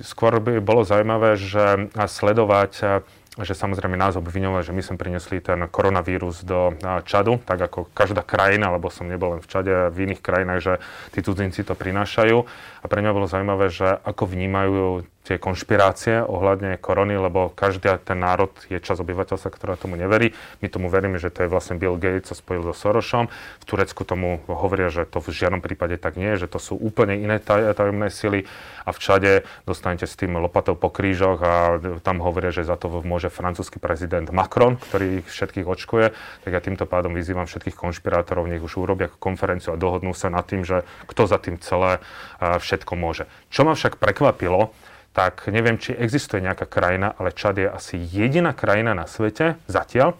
skôr 0.00 0.40
by 0.40 0.64
bolo 0.64 0.80
zaujímavé, 0.80 1.36
že 1.36 1.92
sledovať 1.92 3.04
že 3.38 3.54
samozrejme 3.54 3.94
nás 3.94 4.18
obviňovali, 4.18 4.66
že 4.66 4.74
my 4.74 4.82
sme 4.82 4.96
priniesli 4.98 5.38
ten 5.38 5.62
koronavírus 5.70 6.42
do 6.42 6.74
Čadu, 7.06 7.38
tak 7.46 7.70
ako 7.70 7.90
každá 7.94 8.26
krajina, 8.26 8.74
lebo 8.74 8.90
som 8.90 9.06
nebol 9.06 9.38
len 9.38 9.42
v 9.42 9.50
Čade, 9.50 9.94
v 9.94 10.10
iných 10.10 10.22
krajinách, 10.22 10.60
že 10.62 10.74
tí 11.14 11.22
cudzinci 11.22 11.62
to 11.62 11.78
prinášajú. 11.78 12.36
A 12.82 12.86
pre 12.90 12.98
mňa 12.98 13.14
bolo 13.14 13.30
zaujímavé, 13.30 13.70
že 13.70 13.86
ako 13.86 14.26
vnímajú 14.26 15.06
tie 15.26 15.36
konšpirácie 15.36 16.24
ohľadne 16.24 16.80
korony, 16.80 17.20
lebo 17.20 17.52
každý 17.52 17.92
ten 18.00 18.16
národ 18.16 18.48
je 18.72 18.80
čas 18.80 18.96
obyvateľstva, 18.96 19.52
ktorá 19.52 19.74
tomu 19.76 20.00
neverí. 20.00 20.32
My 20.64 20.72
tomu 20.72 20.88
veríme, 20.88 21.20
že 21.20 21.28
to 21.28 21.44
je 21.44 21.52
vlastne 21.52 21.76
Bill 21.76 22.00
Gates, 22.00 22.32
sa 22.32 22.36
spojil 22.36 22.64
so 22.64 22.72
Sorošom. 22.72 23.28
V 23.60 23.64
Turecku 23.68 24.08
tomu 24.08 24.40
hovoria, 24.48 24.88
že 24.88 25.04
to 25.04 25.20
v 25.20 25.28
žiadnom 25.36 25.60
prípade 25.60 26.00
tak 26.00 26.16
nie, 26.16 26.32
že 26.40 26.48
to 26.48 26.56
sú 26.56 26.80
úplne 26.80 27.20
iné 27.20 27.36
taj, 27.44 27.76
tajomné 27.76 28.08
sily 28.08 28.48
a 28.88 28.96
v 28.96 28.98
dostanete 29.68 30.08
s 30.08 30.16
tým 30.16 30.32
lopatou 30.40 30.80
po 30.80 30.88
krížoch 30.88 31.38
a 31.44 31.76
tam 32.00 32.24
hovoria, 32.24 32.48
že 32.48 32.64
za 32.64 32.80
to 32.80 32.88
môže 33.04 33.28
francúzsky 33.28 33.76
prezident 33.76 34.32
Macron, 34.32 34.80
ktorý 34.80 35.20
ich 35.20 35.28
všetkých 35.28 35.68
očkuje. 35.68 36.06
Tak 36.48 36.50
ja 36.56 36.60
týmto 36.64 36.88
pádom 36.88 37.12
vyzývam 37.12 37.44
všetkých 37.44 37.76
konšpirátorov, 37.76 38.48
nech 38.48 38.64
už 38.64 38.80
urobia 38.80 39.12
konferenciu 39.12 39.76
a 39.76 39.80
dohodnú 39.80 40.16
sa 40.16 40.32
nad 40.32 40.48
tým, 40.48 40.64
že 40.64 40.88
kto 41.04 41.28
za 41.28 41.36
tým 41.36 41.60
celé 41.60 42.00
všetko 42.40 42.96
môže. 42.96 43.28
Čo 43.52 43.68
ma 43.68 43.76
však 43.76 44.00
prekvapilo, 44.00 44.72
tak 45.12 45.50
neviem, 45.50 45.80
či 45.80 45.96
existuje 45.96 46.44
nejaká 46.44 46.68
krajina, 46.68 47.10
ale 47.18 47.34
Čad 47.34 47.58
je 47.58 47.66
asi 47.66 47.98
jediná 47.98 48.54
krajina 48.54 48.94
na 48.94 49.08
svete 49.08 49.58
zatiaľ, 49.66 50.14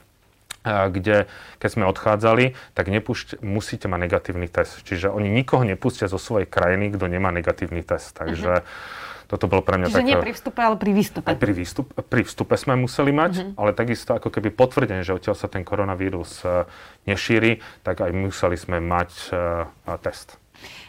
kde 0.66 1.30
keď 1.62 1.71
sme 1.71 1.85
odchádzali, 1.88 2.59
tak 2.75 2.90
nepúšť, 2.90 3.40
musíte 3.40 3.87
mať 3.87 4.00
negatívny 4.09 4.47
test. 4.50 4.83
Čiže 4.85 5.09
oni 5.09 5.30
nikoho 5.30 5.62
nepustia 5.64 6.11
zo 6.11 6.18
svojej 6.18 6.50
krajiny, 6.50 6.92
kto 6.95 7.07
nemá 7.07 7.30
negatívny 7.30 7.87
test. 7.87 8.12
Takže 8.18 8.62
uh-huh. 8.62 9.30
toto 9.30 9.47
bolo 9.47 9.62
pre 9.62 9.78
mňa 9.80 9.87
Čiže 9.88 9.99
také... 10.02 10.09
nie 10.11 10.18
pri 10.18 10.33
vstupe, 10.35 10.61
ale 10.61 10.76
pri 10.76 10.92
výstupe. 10.92 11.26
Aj 11.30 11.38
pri, 11.38 11.52
výstup, 11.54 11.87
pri 11.95 12.23
vstupe 12.26 12.54
sme 12.59 12.75
museli 12.76 13.11
mať, 13.14 13.33
uh-huh. 13.38 13.61
ale 13.61 13.71
takisto 13.73 14.18
ako 14.18 14.28
keby 14.28 14.50
potvrdenie, 14.52 15.07
že 15.07 15.14
odtiaľ 15.14 15.37
sa 15.38 15.49
ten 15.49 15.62
koronavírus 15.62 16.42
e, 16.42 16.66
nešíri, 17.07 17.62
tak 17.87 18.02
aj 18.04 18.11
museli 18.12 18.59
sme 18.59 18.83
mať 18.83 19.11
uh, 19.33 19.97
test. 20.02 20.37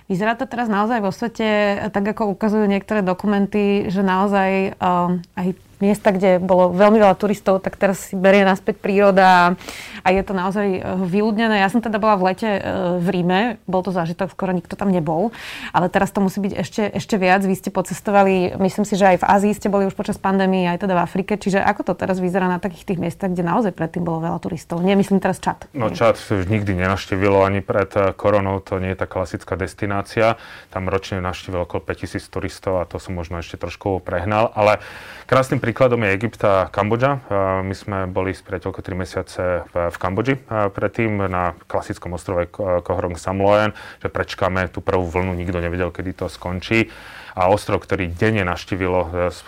Vyzerá 0.10 0.34
to 0.34 0.50
teraz 0.50 0.66
naozaj 0.66 1.06
vo 1.06 1.13
svete, 1.13 1.78
tak 1.94 2.18
ako 2.18 2.34
ukazujú 2.34 2.66
niektoré 2.66 3.06
dokumenty, 3.06 3.94
že 3.94 4.01
naozaj 4.01 4.74
um, 4.82 5.22
aj 5.38 5.54
miesta, 5.79 6.12
kde 6.12 6.38
bolo 6.39 6.71
veľmi 6.75 7.00
veľa 7.00 7.15
turistov, 7.15 7.63
tak 7.63 7.79
teraz 7.79 8.12
si 8.12 8.15
berie 8.15 8.43
naspäť 8.43 8.79
príroda 8.79 9.55
a 10.03 10.07
je 10.12 10.21
to 10.24 10.33
naozaj 10.36 10.67
eh, 10.67 10.81
vyľudnené. 10.83 11.63
Ja 11.63 11.71
som 11.71 11.79
teda 11.79 11.98
bola 11.98 12.19
v 12.19 12.31
lete 12.31 12.50
eh, 12.50 12.62
v 13.00 13.07
Ríme, 13.07 13.39
bol 13.65 13.81
to 13.81 13.95
zážitok, 13.95 14.31
skoro 14.31 14.51
nikto 14.51 14.75
tam 14.75 14.91
nebol, 14.91 15.31
ale 15.71 15.88
teraz 15.88 16.12
to 16.12 16.19
musí 16.19 16.43
byť 16.43 16.53
ešte, 16.59 16.83
ešte 16.91 17.15
viac. 17.15 17.41
Vy 17.43 17.55
ste 17.55 17.69
pocestovali, 17.71 18.59
myslím 18.59 18.86
si, 18.86 19.00
že 19.00 19.15
aj 19.15 19.17
v 19.24 19.27
Ázii 19.27 19.53
ste 19.55 19.71
boli 19.71 19.88
už 19.88 19.95
počas 19.95 20.19
pandémie, 20.19 20.67
aj 20.67 20.83
teda 20.83 21.00
v 21.00 21.03
Afrike, 21.03 21.39
čiže 21.39 21.63
ako 21.63 21.91
to 21.91 21.93
teraz 21.95 22.19
vyzerá 22.19 22.51
na 22.51 22.59
takých 22.59 22.93
tých 22.93 23.00
miestach, 23.00 23.31
kde 23.31 23.48
naozaj 23.48 23.71
predtým 23.71 24.03
bolo 24.03 24.19
veľa 24.24 24.39
turistov? 24.43 24.83
Nemyslím 24.83 25.24
teraz 25.24 25.39
Čad. 25.39 25.71
No 25.71 25.89
Čad 25.89 26.19
nikdy 26.29 26.75
nenaštívilo 26.75 27.41
ani 27.41 27.63
pred 27.63 27.89
eh, 27.95 28.12
koronou, 28.13 28.59
to 28.59 28.77
nie 28.83 28.91
je 28.91 29.00
tá 29.00 29.07
klasická 29.07 29.55
destinácia. 29.55 30.36
Tam 30.69 30.91
ročne 30.91 31.24
navštívilo 31.24 31.63
okolo 31.63 31.81
5000 31.88 32.19
turistov 32.27 32.83
a 32.83 32.83
to 32.83 33.00
som 33.00 33.15
možno 33.15 33.39
ešte 33.39 33.55
trošku 33.55 34.03
prehnal, 34.03 34.51
ale 34.53 34.83
krásnym 35.29 35.62
príkladom 35.70 36.02
je 36.02 36.18
Egypt 36.18 36.42
a 36.50 36.66
Kambodža. 36.66 37.22
My 37.62 37.78
sme 37.78 38.10
boli 38.10 38.34
s 38.34 38.42
priateľkou 38.42 38.82
3 38.82 38.90
mesiace 39.06 39.44
v 39.70 39.98
Kambodži 40.02 40.42
predtým 40.50 41.30
na 41.30 41.54
klasickom 41.70 42.18
ostrove 42.18 42.50
Kohrong 42.82 43.14
Samloen, 43.14 43.78
že 44.02 44.10
prečkáme 44.10 44.66
tú 44.74 44.82
prvú 44.82 45.06
vlnu, 45.06 45.38
nikto 45.38 45.62
nevedel, 45.62 45.94
kedy 45.94 46.18
to 46.18 46.26
skončí. 46.26 46.90
A 47.38 47.54
ostrov, 47.54 47.86
ktorý 47.86 48.10
denne 48.10 48.50
naštívilo 48.50 49.30
z, 49.30 49.40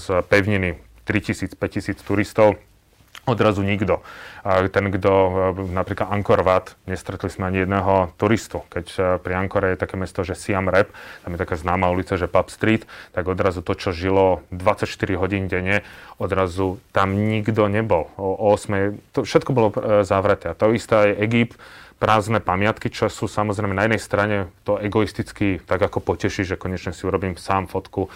z 0.00 0.06
pevniny 0.24 0.80
3000-5000 1.04 2.00
turistov, 2.00 2.56
odrazu 3.26 3.66
nikto. 3.66 4.00
Ten, 4.70 4.94
kto 4.94 5.12
napríklad 5.74 6.06
Angkor 6.14 6.46
Wat, 6.46 6.78
nestretli 6.86 7.26
sme 7.26 7.50
ani 7.50 7.66
jedného 7.66 8.14
turistu. 8.14 8.62
Keď 8.70 8.86
e, 8.94 9.00
pri 9.18 9.32
Angkore 9.34 9.74
je 9.74 9.82
také 9.82 9.98
mesto, 9.98 10.22
že 10.22 10.38
Siam 10.38 10.70
Rep, 10.70 10.94
tam 11.26 11.34
je 11.34 11.38
taká 11.42 11.58
známa 11.58 11.90
ulica, 11.90 12.14
že 12.14 12.30
Pub 12.30 12.46
Street, 12.46 12.86
tak 13.10 13.26
odrazu 13.26 13.66
to, 13.66 13.74
čo 13.74 13.90
žilo 13.90 14.46
24 14.54 14.86
hodín 15.18 15.50
denne, 15.50 15.82
odrazu 16.22 16.78
tam 16.94 17.18
nikto 17.18 17.66
nebol. 17.66 18.06
O 18.14 18.54
8. 18.54 19.18
To 19.18 19.26
všetko 19.26 19.50
bolo 19.50 19.68
e, 19.74 20.06
zavreté. 20.06 20.54
A 20.54 20.54
to 20.54 20.70
isté 20.70 20.94
aj 20.94 21.10
Egypt, 21.26 21.58
prázdne 21.98 22.38
pamiatky, 22.38 22.92
čo 22.92 23.10
sú 23.10 23.26
samozrejme 23.26 23.74
na 23.74 23.90
jednej 23.90 24.02
strane 24.02 24.36
to 24.62 24.78
egoisticky 24.78 25.58
tak 25.64 25.82
ako 25.82 26.04
poteší, 26.04 26.46
že 26.46 26.60
konečne 26.60 26.94
si 26.94 27.02
urobím 27.08 27.34
sám 27.34 27.66
fotku 27.66 28.12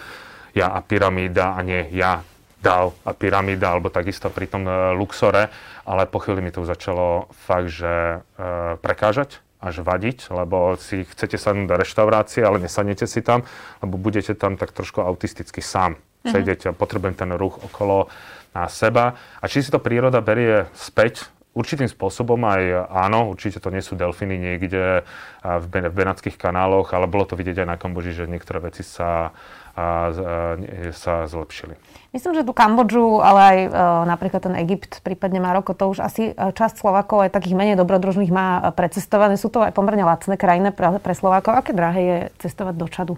ja 0.51 0.71
a 0.71 0.79
pyramída 0.83 1.55
a 1.55 1.59
nie 1.63 1.87
ja 1.95 2.23
dal 2.61 2.93
a 3.03 3.11
pyramída, 3.17 3.73
alebo 3.73 3.89
takisto 3.89 4.29
pri 4.29 4.45
tom 4.45 4.69
e, 4.69 4.93
Luxore, 4.93 5.49
ale 5.83 6.05
po 6.05 6.21
chvíli 6.21 6.45
mi 6.45 6.53
to 6.53 6.61
začalo 6.61 7.25
fakt, 7.33 7.73
že 7.73 8.21
e, 8.21 8.77
prekážať 8.77 9.41
až 9.61 9.85
vadiť, 9.85 10.33
lebo 10.33 10.73
si 10.77 11.05
chcete 11.05 11.37
sadnúť 11.37 11.69
do 11.69 11.75
reštaurácie, 11.77 12.41
ale 12.41 12.61
nesadnete 12.61 13.05
si 13.05 13.21
tam, 13.21 13.45
lebo 13.81 13.97
budete 13.97 14.33
tam 14.33 14.57
tak 14.57 14.73
trošku 14.73 15.01
autisticky 15.05 15.61
sám 15.61 15.97
mm-hmm. 15.97 16.31
sedieť 16.33 16.59
a 16.69 16.77
potrebujem 16.77 17.13
ten 17.17 17.29
ruch 17.37 17.61
okolo 17.61 18.09
na 18.57 18.65
seba. 18.69 19.13
A 19.37 19.45
či 19.45 19.61
si 19.61 19.69
to 19.69 19.77
príroda 19.77 20.21
berie 20.21 20.65
späť, 20.73 21.29
určitým 21.51 21.87
spôsobom 21.91 22.39
aj 22.47 22.87
áno, 22.87 23.27
určite 23.31 23.59
to 23.59 23.69
nie 23.71 23.83
sú 23.83 23.99
delfíny 23.99 24.39
niekde 24.39 25.03
v, 25.43 25.65
v 25.67 25.93
Benátskych 25.93 26.39
kanáloch, 26.39 26.95
ale 26.95 27.11
bolo 27.11 27.27
to 27.27 27.35
vidieť 27.35 27.63
aj 27.63 27.67
na 27.67 27.75
Kamboži, 27.75 28.15
že 28.15 28.31
niektoré 28.31 28.63
veci 28.63 28.87
sa, 28.87 29.35
a, 29.75 30.11
a, 30.11 30.91
sa 30.95 31.27
zlepšili. 31.27 31.75
Myslím, 32.11 32.35
že 32.35 32.43
tu 32.43 32.51
Kambodžu, 32.51 33.23
ale 33.23 33.39
aj 33.39 33.57
e, 33.63 33.69
napríklad 34.03 34.43
ten 34.43 34.55
Egypt, 34.59 34.99
prípadne 34.99 35.39
Maroko, 35.39 35.71
to 35.71 35.87
už 35.87 36.03
asi 36.03 36.31
e, 36.31 36.33
časť 36.35 36.83
Slovakov 36.83 37.23
aj 37.23 37.31
takých 37.31 37.55
menej 37.55 37.79
dobrodružných 37.79 38.31
má 38.35 38.59
e, 38.59 38.61
precestované. 38.75 39.39
Sú 39.39 39.47
to 39.47 39.63
aj 39.63 39.71
pomerne 39.71 40.03
lacné 40.03 40.35
krajiny 40.35 40.75
pre, 40.75 40.99
pre 40.99 41.15
Slovákov. 41.15 41.55
Aké 41.55 41.71
drahé 41.71 42.01
je 42.03 42.17
cestovať 42.43 42.75
do 42.75 42.87
Čadu? 42.91 43.15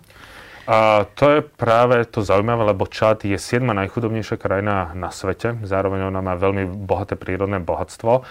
A 0.64 1.04
to 1.20 1.26
je 1.28 1.40
práve 1.44 2.08
to 2.08 2.24
zaujímavé, 2.24 2.72
lebo 2.72 2.88
Čad 2.88 3.28
je 3.28 3.36
siedma 3.36 3.76
najchudobnejšia 3.76 4.40
krajina 4.40 4.96
na 4.96 5.12
svete. 5.12 5.60
Zároveň 5.68 6.08
ona 6.08 6.24
má 6.24 6.40
veľmi 6.40 6.68
bohaté 6.88 7.20
prírodné 7.20 7.60
bohatstvo. 7.60 8.24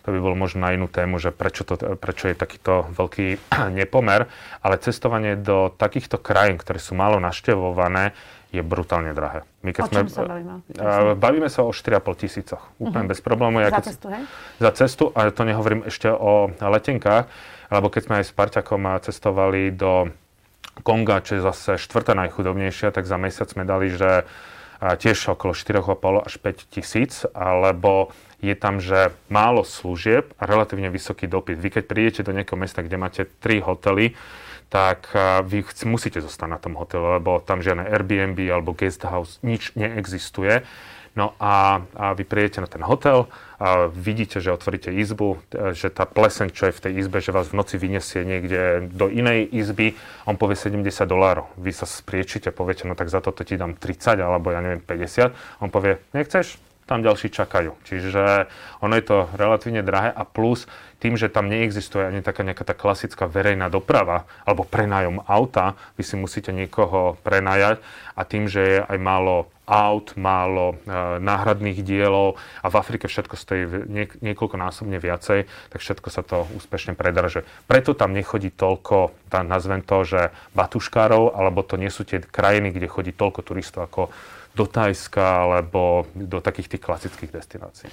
To 0.00 0.08
by 0.08 0.18
bolo 0.22 0.38
možno 0.38 0.64
na 0.64 0.72
inú 0.72 0.88
tému, 0.88 1.20
že 1.20 1.34
prečo, 1.34 1.66
to, 1.66 1.76
prečo 1.98 2.30
je 2.30 2.38
takýto 2.38 2.88
veľký 2.94 3.50
nepomer. 3.80 4.30
Ale 4.62 4.78
cestovanie 4.78 5.34
do 5.34 5.74
takýchto 5.74 6.22
krajín, 6.22 6.62
ktoré 6.62 6.78
sú 6.78 6.94
málo 6.94 7.18
naštevované, 7.18 8.14
je 8.50 8.62
brutálne 8.66 9.14
drahé. 9.14 9.46
My 9.62 9.70
keď 9.70 9.82
o 9.82 9.90
čom 9.90 10.06
sme, 10.06 10.10
sa 10.10 10.22
bavíme? 10.26 10.54
Bavíme 11.14 11.48
sa 11.50 11.62
o 11.62 11.70
4,5 11.70 12.22
tisícoch. 12.26 12.62
Úplne 12.82 13.06
uh-huh. 13.06 13.12
bez 13.14 13.18
problémov. 13.22 13.62
Ja 13.62 13.70
za 13.70 13.94
cestu, 13.94 14.06
hej? 14.10 14.22
Za 14.58 14.70
cestu, 14.74 15.04
a 15.14 15.30
to 15.30 15.42
nehovorím 15.46 15.86
ešte 15.86 16.10
o 16.10 16.50
letenkách, 16.58 17.30
lebo 17.70 17.86
keď 17.86 18.02
sme 18.02 18.14
aj 18.18 18.24
s 18.26 18.32
Parťakom 18.34 18.82
cestovali 19.06 19.70
do 19.70 20.10
Konga, 20.80 21.20
čo 21.20 21.36
je 21.36 21.42
zase 21.42 21.76
štvrtá 21.76 22.14
najchudobnejšia, 22.14 22.94
tak 22.94 23.04
za 23.04 23.18
mesiac 23.18 23.50
sme 23.50 23.66
dali, 23.66 23.90
že 23.90 24.24
tiež 24.80 25.36
okolo 25.36 25.52
4,5 25.52 26.24
až 26.24 26.34
5 26.40 26.72
tisíc, 26.72 27.28
alebo 27.36 28.14
je 28.40 28.56
tam, 28.56 28.80
že 28.80 29.12
málo 29.28 29.60
služieb 29.60 30.32
a 30.40 30.48
relatívne 30.48 30.88
vysoký 30.88 31.28
dopyt. 31.28 31.60
Vy 31.60 31.68
keď 31.68 31.84
prídete 31.84 32.20
do 32.24 32.32
nejakého 32.32 32.56
mesta, 32.56 32.80
kde 32.80 32.96
máte 32.96 33.28
3 33.28 33.60
hotely, 33.60 34.16
tak 34.72 35.12
vy 35.44 35.66
musíte 35.84 36.22
zostať 36.22 36.48
na 36.48 36.56
tom 36.56 36.80
hotelu, 36.80 37.20
lebo 37.20 37.44
tam 37.44 37.60
žiadne 37.60 37.90
Airbnb 37.90 38.40
alebo 38.48 38.72
guest 38.72 39.04
house, 39.04 39.36
nič 39.44 39.76
neexistuje. 39.76 40.64
No 41.18 41.34
a, 41.42 41.82
a 41.98 42.14
vy 42.14 42.22
prídete 42.22 42.62
na 42.62 42.70
ten 42.70 42.86
hotel, 42.86 43.26
a 43.60 43.92
vidíte, 43.92 44.40
že 44.40 44.54
otvoríte 44.54 44.88
izbu, 44.88 45.36
že 45.76 45.92
tá 45.92 46.08
pleseň, 46.08 46.48
čo 46.48 46.70
je 46.70 46.76
v 46.76 46.82
tej 46.86 46.92
izbe, 47.04 47.20
že 47.20 47.34
vás 47.34 47.52
v 47.52 47.60
noci 47.60 47.76
vyniesie 47.76 48.24
niekde 48.24 48.88
do 48.88 49.12
inej 49.12 49.52
izby, 49.52 49.98
on 50.24 50.40
povie 50.40 50.56
70 50.56 50.86
dolárov. 51.04 51.50
Vy 51.60 51.76
sa 51.76 51.84
spriečite, 51.84 52.54
poviete, 52.56 52.88
no 52.88 52.96
tak 52.96 53.12
za 53.12 53.20
toto 53.20 53.44
ti 53.44 53.60
dám 53.60 53.76
30 53.76 54.16
alebo 54.16 54.48
ja 54.48 54.64
neviem 54.64 54.80
50. 54.80 55.60
On 55.60 55.68
povie, 55.68 56.00
nechceš? 56.16 56.70
tam 56.90 57.06
ďalší 57.06 57.30
čakajú. 57.30 57.78
Čiže 57.86 58.50
ono 58.82 58.98
je 58.98 59.04
to 59.06 59.30
relatívne 59.38 59.86
drahé 59.86 60.10
a 60.10 60.26
plus 60.26 60.66
tým, 61.00 61.16
že 61.16 61.32
tam 61.32 61.48
neexistuje 61.48 62.04
ani 62.04 62.20
taká 62.20 62.44
nejaká 62.44 62.62
tá 62.62 62.76
klasická 62.76 63.24
verejná 63.24 63.72
doprava 63.72 64.28
alebo 64.44 64.68
prenájom 64.68 65.24
auta, 65.24 65.74
vy 65.96 66.04
si 66.04 66.14
musíte 66.20 66.52
niekoho 66.52 67.16
prenajať 67.24 67.80
a 68.14 68.22
tým, 68.28 68.46
že 68.46 68.60
je 68.60 68.78
aj 68.84 68.98
málo 69.00 69.48
aut, 69.70 70.18
málo 70.18 70.74
e, 70.74 70.76
náhradných 71.22 71.86
dielov 71.86 72.34
a 72.58 72.66
v 72.66 72.74
Afrike 72.74 73.06
všetko 73.06 73.34
stojí 73.38 73.62
niek- 73.86 74.18
niekoľkonásobne 74.18 74.98
viacej, 74.98 75.46
tak 75.70 75.78
všetko 75.78 76.08
sa 76.10 76.26
to 76.26 76.50
úspešne 76.58 76.98
predraže. 76.98 77.46
Preto 77.70 77.94
tam 77.94 78.10
nechodí 78.10 78.50
toľko, 78.50 79.14
tá, 79.30 79.46
nazvem 79.46 79.86
to, 79.86 80.02
že 80.02 80.34
batuškárov, 80.58 81.38
alebo 81.38 81.62
to 81.62 81.78
nie 81.78 81.88
sú 81.88 82.02
tie 82.02 82.18
krajiny, 82.18 82.74
kde 82.74 82.90
chodí 82.90 83.14
toľko 83.14 83.46
turistov 83.46 83.86
ako 83.86 84.10
do 84.50 84.66
Tajska 84.66 85.46
alebo 85.46 86.10
do 86.10 86.42
takých 86.42 86.74
tých 86.74 86.82
klasických 86.82 87.30
destinácií. 87.30 87.86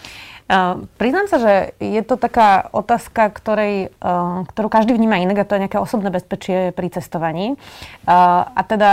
Uh, 0.50 0.90
priznám 0.98 1.30
sa, 1.30 1.38
že 1.38 1.54
je 1.78 2.02
to 2.02 2.18
taká 2.18 2.66
otázka, 2.74 2.97
ktorej, 3.06 3.94
uh, 4.01 4.44
ktorú 4.50 4.68
každý 4.68 4.98
vníma 4.98 5.22
inak 5.22 5.44
a 5.44 5.48
to 5.48 5.56
je 5.56 5.63
nejaké 5.70 5.77
osobné 5.77 6.10
bezpečie 6.10 6.74
pri 6.74 6.89
cestovaní. 6.89 7.54
Uh, 8.08 8.48
a 8.48 8.62
teda 8.66 8.89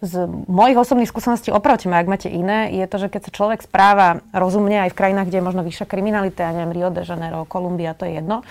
z 0.00 0.28
mojich 0.46 0.78
osobných 0.78 1.08
skúseností, 1.08 1.48
opravte 1.50 1.88
ma, 1.88 1.98
ak 1.98 2.10
máte 2.10 2.28
iné, 2.28 2.70
je 2.74 2.84
to, 2.86 2.96
že 3.00 3.08
keď 3.08 3.20
sa 3.28 3.32
človek 3.32 3.60
správa 3.64 4.20
rozumne 4.30 4.84
aj 4.86 4.90
v 4.92 4.98
krajinách, 4.98 5.26
kde 5.28 5.38
je 5.40 5.48
možno 5.48 5.62
vyššia 5.64 5.86
kriminalita, 5.88 6.46
ja 6.46 6.52
neviem, 6.52 6.76
Rio 6.76 6.88
de 6.92 7.02
Janeiro, 7.02 7.48
Kolumbia, 7.48 7.96
to 7.96 8.06
je 8.06 8.20
jedno, 8.20 8.42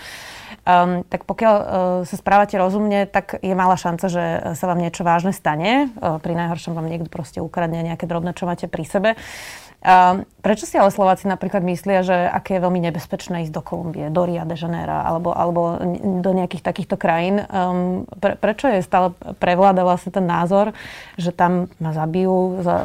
um, 0.65 1.05
tak 1.07 1.23
pokiaľ 1.29 1.55
uh, 1.55 1.65
sa 2.07 2.15
správate 2.15 2.55
rozumne, 2.57 3.05
tak 3.05 3.37
je 3.39 3.53
malá 3.53 3.77
šanca, 3.77 4.05
že 4.09 4.23
sa 4.55 4.65
vám 4.65 4.79
niečo 4.81 5.05
vážne 5.05 5.31
stane. 5.35 5.91
Uh, 5.99 6.17
pri 6.19 6.33
najhoršom 6.35 6.73
vám 6.75 6.87
niekto 6.89 7.11
proste 7.11 7.39
ukradne 7.39 7.83
nejaké 7.85 8.09
drobné, 8.09 8.33
čo 8.33 8.49
máte 8.49 8.65
pri 8.65 8.83
sebe. 8.85 9.09
A 9.79 10.27
prečo 10.43 10.67
si 10.67 10.75
ale 10.75 10.91
Slováci 10.91 11.23
napríklad 11.23 11.63
myslia, 11.63 12.03
že 12.03 12.11
aké 12.11 12.59
je 12.59 12.63
veľmi 12.67 12.83
nebezpečné 12.91 13.47
ísť 13.47 13.53
do 13.55 13.63
Kolumbie, 13.63 14.11
do 14.11 14.27
Rio 14.27 14.43
de 14.43 14.59
Janeiro 14.59 14.91
alebo, 14.91 15.31
alebo 15.31 15.79
do 16.19 16.31
nejakých 16.35 16.63
takýchto 16.63 16.99
krajín? 16.99 17.43
Um, 17.47 18.03
pre, 18.19 18.35
prečo 18.35 18.67
je 18.67 18.83
stále 18.83 19.15
prevláda 19.39 19.87
vlastne 19.87 20.11
ten 20.11 20.27
názor, 20.27 20.75
že 21.15 21.31
tam 21.31 21.71
ma 21.79 21.95
zabijú, 21.95 22.59
za, 22.59 22.75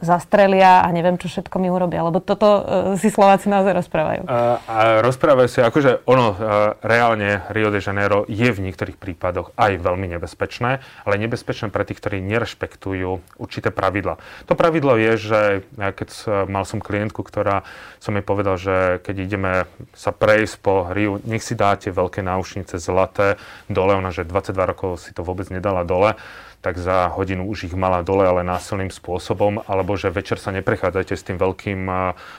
zastrelia 0.00 0.80
a 0.84 0.88
neviem, 0.88 1.20
čo 1.20 1.28
všetko 1.28 1.56
mi 1.60 1.68
urobia? 1.68 2.00
Lebo 2.00 2.24
toto 2.24 2.48
uh, 2.48 2.60
si 2.96 3.12
Slováci 3.12 3.52
naozaj 3.52 3.84
rozprávajú. 3.84 4.22
A, 4.24 4.60
a 4.64 4.76
rozprávajú 5.04 5.48
si, 5.52 5.60
akože 5.60 6.08
ono, 6.08 6.32
uh, 6.32 6.36
reálne 6.80 7.44
Rio 7.52 7.68
de 7.68 7.84
Janeiro 7.84 8.24
je 8.24 8.48
v 8.48 8.64
niektorých 8.64 8.96
prípadoch 8.96 9.52
aj 9.60 9.76
veľmi 9.84 10.16
nebezpečné, 10.16 10.80
ale 11.04 11.14
nebezpečné 11.20 11.68
pre 11.68 11.84
tých, 11.84 12.00
ktorí 12.00 12.24
nerešpektujú 12.24 13.36
určité 13.36 13.68
pravidla. 13.68 14.16
To 14.48 14.56
pravidlo 14.56 14.96
je, 14.96 15.12
že 15.20 15.40
keď 15.76 16.08
mal 16.46 16.68
som 16.68 16.78
klientku, 16.78 17.26
ktorá 17.26 17.66
som 17.98 18.14
jej 18.14 18.22
povedal, 18.22 18.54
že 18.60 19.02
keď 19.02 19.16
ideme 19.18 19.52
sa 19.96 20.14
prejsť 20.14 20.54
po 20.62 20.86
Riu, 20.86 21.18
nech 21.26 21.42
si 21.42 21.58
dáte 21.58 21.90
veľké 21.90 22.22
náušnice 22.22 22.78
zlaté 22.78 23.40
dole, 23.66 23.98
ona 23.98 24.14
že 24.14 24.28
22 24.28 24.54
rokov 24.54 25.02
si 25.02 25.10
to 25.10 25.26
vôbec 25.26 25.50
nedala 25.50 25.82
dole, 25.82 26.14
tak 26.58 26.74
za 26.74 27.06
hodinu 27.14 27.46
už 27.46 27.70
ich 27.70 27.74
mala 27.78 28.02
dole, 28.02 28.26
ale 28.26 28.42
násilným 28.42 28.90
spôsobom, 28.90 29.62
alebo 29.70 29.94
že 29.94 30.10
večer 30.10 30.42
sa 30.42 30.50
neprechádzajte 30.50 31.14
s 31.14 31.26
tým 31.26 31.38
veľkým, 31.38 31.86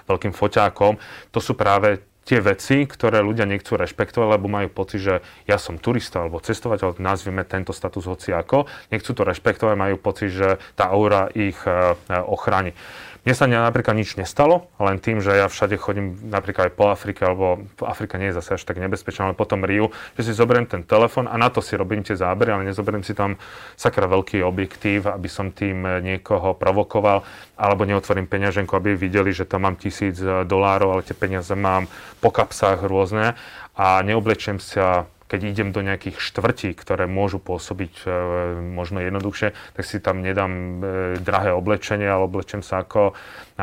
veľkým 0.08 0.36
foťákom. 0.36 1.00
To 1.32 1.40
sú 1.40 1.56
práve 1.56 2.04
tie 2.28 2.44
veci, 2.46 2.86
ktoré 2.86 3.26
ľudia 3.26 3.50
nechcú 3.50 3.74
rešpektovať, 3.74 4.28
lebo 4.38 4.46
majú 4.46 4.70
pocit, 4.70 5.02
že 5.02 5.16
ja 5.50 5.58
som 5.58 5.82
turista 5.82 6.22
alebo 6.22 6.38
cestovateľ, 6.38 7.02
nazvime 7.02 7.42
tento 7.42 7.74
status 7.74 8.06
hoci 8.06 8.30
ako, 8.36 8.70
nechcú 8.94 9.18
to 9.18 9.26
rešpektovať, 9.26 9.74
majú 9.74 9.98
pocit, 9.98 10.30
že 10.36 10.62
tá 10.78 10.94
aura 10.94 11.32
ich 11.34 11.58
ochráni. 12.12 12.78
Mne 13.30 13.38
sa 13.38 13.46
napríklad 13.46 13.94
nič 13.94 14.18
nestalo, 14.18 14.74
len 14.82 14.98
tým, 14.98 15.22
že 15.22 15.30
ja 15.30 15.46
všade 15.46 15.78
chodím 15.78 16.18
napríklad 16.34 16.66
aj 16.66 16.74
po 16.74 16.90
Afrike, 16.90 17.30
alebo 17.30 17.62
Afrika 17.86 18.18
nie 18.18 18.34
je 18.34 18.42
zase 18.42 18.58
až 18.58 18.66
tak 18.66 18.82
nebezpečná, 18.82 19.30
ale 19.30 19.38
potom 19.38 19.62
Riu, 19.62 19.94
že 20.18 20.26
si 20.26 20.34
zoberiem 20.34 20.66
ten 20.66 20.82
telefon 20.82 21.30
a 21.30 21.38
na 21.38 21.54
to 21.54 21.62
si 21.62 21.78
robím 21.78 22.02
tie 22.02 22.18
zábery, 22.18 22.58
ale 22.58 22.66
nezoberiem 22.66 23.06
si 23.06 23.14
tam 23.14 23.38
sakra 23.78 24.10
veľký 24.10 24.42
objektív, 24.42 25.14
aby 25.14 25.30
som 25.30 25.54
tým 25.54 26.02
niekoho 26.02 26.58
provokoval, 26.58 27.22
alebo 27.54 27.86
neotvorím 27.86 28.26
peňaženku, 28.26 28.74
aby 28.74 28.98
videli, 28.98 29.30
že 29.30 29.46
tam 29.46 29.70
mám 29.70 29.78
tisíc 29.78 30.18
dolárov, 30.26 30.98
ale 30.98 31.06
tie 31.06 31.14
peniaze 31.14 31.54
mám 31.54 31.86
po 32.26 32.34
kapsách 32.34 32.82
rôzne 32.82 33.38
a 33.78 34.02
neoblečiem 34.02 34.58
sa 34.58 35.06
keď 35.30 35.40
idem 35.46 35.70
do 35.70 35.86
nejakých 35.86 36.18
štvrtí, 36.18 36.74
ktoré 36.74 37.06
môžu 37.06 37.38
pôsobiť 37.38 37.94
e, 38.04 38.10
možno 38.66 38.98
jednoduchšie, 39.06 39.54
tak 39.78 39.84
si 39.86 40.02
tam 40.02 40.26
nedám 40.26 40.52
e, 40.52 40.62
drahé 41.22 41.54
oblečenie, 41.54 42.10
ale 42.10 42.26
oblečem 42.26 42.66
sa 42.66 42.82
ako 42.82 43.14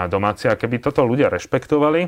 domáci. 0.06 0.46
A 0.46 0.54
keby 0.54 0.78
toto 0.78 1.02
ľudia 1.02 1.26
rešpektovali, 1.26 2.06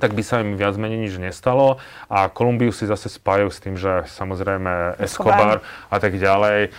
tak 0.00 0.16
by 0.16 0.22
sa 0.24 0.40
im 0.40 0.56
viac 0.56 0.74
menej 0.80 1.06
nič 1.06 1.14
nestalo. 1.20 1.78
A 2.08 2.32
Kolumbiu 2.32 2.72
si 2.72 2.88
zase 2.88 3.12
spájajú 3.12 3.48
s 3.52 3.62
tým, 3.62 3.76
že 3.76 4.08
samozrejme 4.08 4.98
Escobar 4.98 5.62
a 5.92 5.96
tak 6.02 6.18
ďalej. 6.18 6.74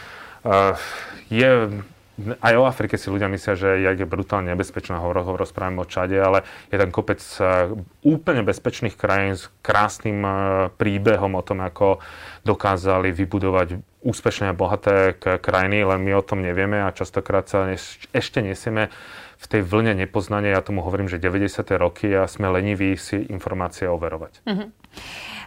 Je 1.32 1.50
aj 2.22 2.54
o 2.54 2.70
Afrike 2.70 2.94
si 2.94 3.10
ľudia 3.10 3.26
myslia, 3.26 3.58
že 3.58 3.70
je 3.82 4.06
brutálne 4.06 4.54
nebezpečná, 4.54 5.02
hovor, 5.02 5.26
rozprávame 5.34 5.82
o 5.82 5.90
Čade, 5.90 6.14
ale 6.22 6.46
je 6.70 6.78
tam 6.78 6.94
kopec 6.94 7.18
e, 7.18 7.74
úplne 8.06 8.46
bezpečných 8.46 8.94
krajín 8.94 9.34
s 9.34 9.50
krásnym 9.66 10.22
e, 10.22 10.32
príbehom 10.78 11.34
o 11.34 11.42
tom, 11.42 11.66
ako 11.66 12.06
dokázali 12.46 13.10
vybudovať 13.10 13.82
úspešné 14.06 14.54
a 14.54 14.58
bohaté 14.58 15.18
krajiny, 15.18 15.82
len 15.82 16.06
my 16.06 16.12
o 16.14 16.26
tom 16.26 16.46
nevieme 16.46 16.86
a 16.86 16.94
častokrát 16.94 17.50
sa 17.50 17.72
ešte 18.14 18.46
nesieme 18.46 18.94
v 19.42 19.46
tej 19.50 19.62
vlne 19.66 19.98
nepoznania, 19.98 20.56
ja 20.56 20.62
tomu 20.62 20.86
hovorím, 20.86 21.10
že 21.10 21.18
90. 21.18 21.66
roky 21.82 22.14
a 22.14 22.30
sme 22.30 22.48
leniví 22.48 22.96
si 22.96 23.26
informácie 23.28 23.90
overovať. 23.90 24.46
Mm-hmm. 24.46 24.68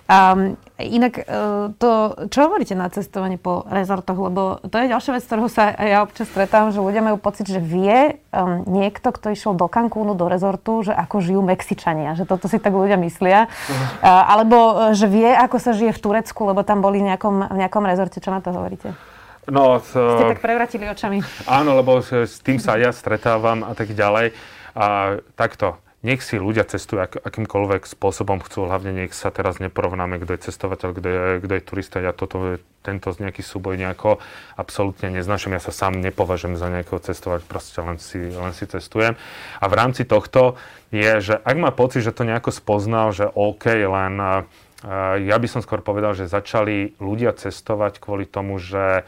Um, 0.06 0.54
inak 0.78 1.26
uh, 1.26 1.74
to, 1.82 2.14
čo 2.30 2.46
hovoríte 2.46 2.78
na 2.78 2.86
cestovanie 2.86 3.42
po 3.42 3.66
rezortoch, 3.66 4.14
lebo 4.14 4.62
to 4.62 4.78
je 4.78 4.86
ďalšia 4.94 5.18
vec, 5.18 5.26
ktorou 5.26 5.50
sa 5.50 5.74
ja 5.74 6.06
občas 6.06 6.30
stretávam, 6.30 6.70
že 6.70 6.78
ľudia 6.78 7.02
majú 7.02 7.18
pocit, 7.18 7.50
že 7.50 7.58
vie 7.58 8.22
um, 8.30 8.62
niekto, 8.70 9.10
kto 9.10 9.34
išiel 9.34 9.58
do 9.58 9.66
Cancúnu, 9.66 10.14
do 10.14 10.30
rezortu, 10.30 10.86
že 10.86 10.94
ako 10.94 11.18
žijú 11.18 11.42
Mexičania, 11.42 12.14
že 12.14 12.22
toto 12.22 12.46
si 12.46 12.62
tak 12.62 12.70
ľudia 12.70 12.94
myslia. 13.02 13.50
Uh, 13.98 14.06
alebo 14.06 14.56
uh, 14.56 14.94
že 14.94 15.10
vie, 15.10 15.26
ako 15.26 15.58
sa 15.58 15.74
žije 15.74 15.90
v 15.90 16.02
Turecku, 16.06 16.40
lebo 16.46 16.62
tam 16.62 16.86
boli 16.86 17.02
v 17.02 17.10
nejakom, 17.10 17.50
v 17.50 17.56
nejakom 17.66 17.82
rezorte. 17.82 18.22
Čo 18.22 18.30
na 18.30 18.38
to 18.38 18.54
hovoríte? 18.54 18.94
No, 19.50 19.82
to... 19.82 20.22
Ste 20.22 20.38
tak 20.38 20.42
prevratili 20.42 20.86
očami. 20.86 21.18
Áno, 21.50 21.74
lebo 21.74 21.98
s 22.02 22.38
tým 22.46 22.62
sa 22.62 22.78
ja 22.78 22.94
stretávam 22.94 23.66
a 23.66 23.74
tak 23.74 23.90
ďalej. 23.90 24.34
A 24.76 25.18
takto 25.34 25.82
nech 26.06 26.22
si 26.22 26.38
ľudia 26.38 26.62
cestujú 26.62 27.02
ak, 27.02 27.12
akýmkoľvek 27.18 27.82
spôsobom 27.82 28.38
chcú, 28.46 28.70
hlavne 28.70 28.94
nech 28.94 29.10
sa 29.10 29.34
teraz 29.34 29.58
neporovnáme, 29.58 30.22
kto 30.22 30.38
je 30.38 30.40
cestovateľ, 30.46 30.88
kto 30.94 31.08
je, 31.10 31.22
kto 31.42 31.52
je 31.58 31.62
turista. 31.66 31.98
Ja 31.98 32.14
toto, 32.14 32.62
tento 32.86 33.10
nejaký 33.10 33.42
súboj 33.42 33.74
nejako 33.74 34.22
absolútne 34.54 35.10
neznašam. 35.10 35.58
Ja 35.58 35.62
sa 35.62 35.74
sám 35.74 35.98
nepovažujem 35.98 36.54
za 36.54 36.70
nejakého 36.70 37.02
cestovať, 37.02 37.42
proste 37.50 37.82
len 37.82 37.98
si, 37.98 38.22
len 38.22 38.54
si 38.54 38.70
cestujem. 38.70 39.18
A 39.58 39.64
v 39.66 39.74
rámci 39.74 40.06
tohto 40.06 40.54
je, 40.94 41.18
že 41.18 41.34
ak 41.42 41.56
má 41.58 41.74
pocit, 41.74 42.06
že 42.06 42.14
to 42.14 42.22
nejako 42.22 42.54
spoznal, 42.54 43.10
že 43.10 43.26
OK, 43.26 43.66
len 43.74 44.14
uh, 44.22 44.46
ja 45.18 45.36
by 45.42 45.48
som 45.50 45.66
skôr 45.66 45.82
povedal, 45.82 46.14
že 46.14 46.30
začali 46.30 46.94
ľudia 47.02 47.34
cestovať 47.34 47.98
kvôli 47.98 48.30
tomu, 48.30 48.62
že 48.62 49.02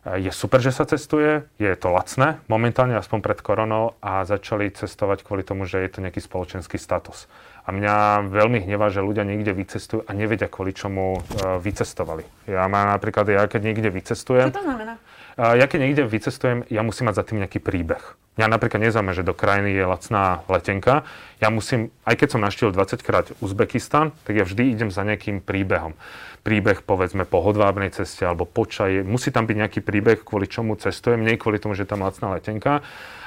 je 0.00 0.32
super, 0.32 0.64
že 0.64 0.72
sa 0.72 0.88
cestuje, 0.88 1.44
je 1.60 1.68
to 1.76 1.92
lacné, 1.92 2.40
momentálne 2.48 2.96
aspoň 2.96 3.20
pred 3.20 3.38
koronou 3.44 4.00
a 4.00 4.24
začali 4.24 4.72
cestovať 4.72 5.28
kvôli 5.28 5.44
tomu, 5.44 5.68
že 5.68 5.76
je 5.84 5.90
to 5.92 6.00
nejaký 6.00 6.24
spoločenský 6.24 6.80
status. 6.80 7.28
A 7.68 7.76
mňa 7.76 8.24
veľmi 8.32 8.64
hnevá, 8.64 8.88
že 8.88 9.04
ľudia 9.04 9.28
niekde 9.28 9.52
vycestujú 9.52 10.08
a 10.08 10.10
nevedia, 10.16 10.48
kvôli 10.48 10.72
čomu 10.72 11.20
uh, 11.20 11.60
vycestovali. 11.60 12.24
Ja 12.48 12.64
mám 12.64 12.88
napríklad, 12.96 13.28
ja 13.28 13.44
keď 13.44 13.60
niekde 13.60 13.92
vycestujem... 13.92 14.48
Čo 14.48 14.64
to 14.64 14.64
znamená? 14.64 14.96
ja 15.40 15.64
keď 15.64 15.78
niekde 15.80 16.02
vycestujem, 16.04 16.68
ja 16.68 16.84
musím 16.84 17.08
mať 17.08 17.16
za 17.16 17.24
tým 17.24 17.40
nejaký 17.40 17.64
príbeh. 17.64 18.02
Mňa 18.36 18.56
napríklad 18.56 18.80
nezaujíma, 18.84 19.16
že 19.16 19.24
do 19.24 19.32
krajiny 19.32 19.72
je 19.72 19.84
lacná 19.88 20.44
letenka. 20.52 21.04
Ja 21.40 21.48
musím, 21.48 21.88
aj 22.04 22.20
keď 22.20 22.28
som 22.36 22.40
naštívil 22.44 22.72
20 22.76 23.00
krát 23.00 23.26
Uzbekistan, 23.40 24.12
tak 24.24 24.36
ja 24.36 24.44
vždy 24.44 24.76
idem 24.76 24.90
za 24.92 25.00
nejakým 25.00 25.40
príbehom 25.40 25.96
príbeh, 26.40 26.80
povedzme, 26.82 27.28
po 27.28 27.44
hodvábnej 27.44 27.92
ceste 27.92 28.24
alebo 28.24 28.48
po 28.48 28.64
čaji. 28.64 29.04
Musí 29.04 29.28
tam 29.28 29.44
byť 29.44 29.56
nejaký 29.56 29.80
príbeh, 29.84 30.24
kvôli 30.24 30.48
čomu 30.48 30.76
cestujem, 30.80 31.20
nie 31.20 31.36
kvôli 31.36 31.60
tomu, 31.60 31.76
že 31.76 31.84
tam 31.84 32.00
lacná 32.00 32.36
letenka. 32.36 32.80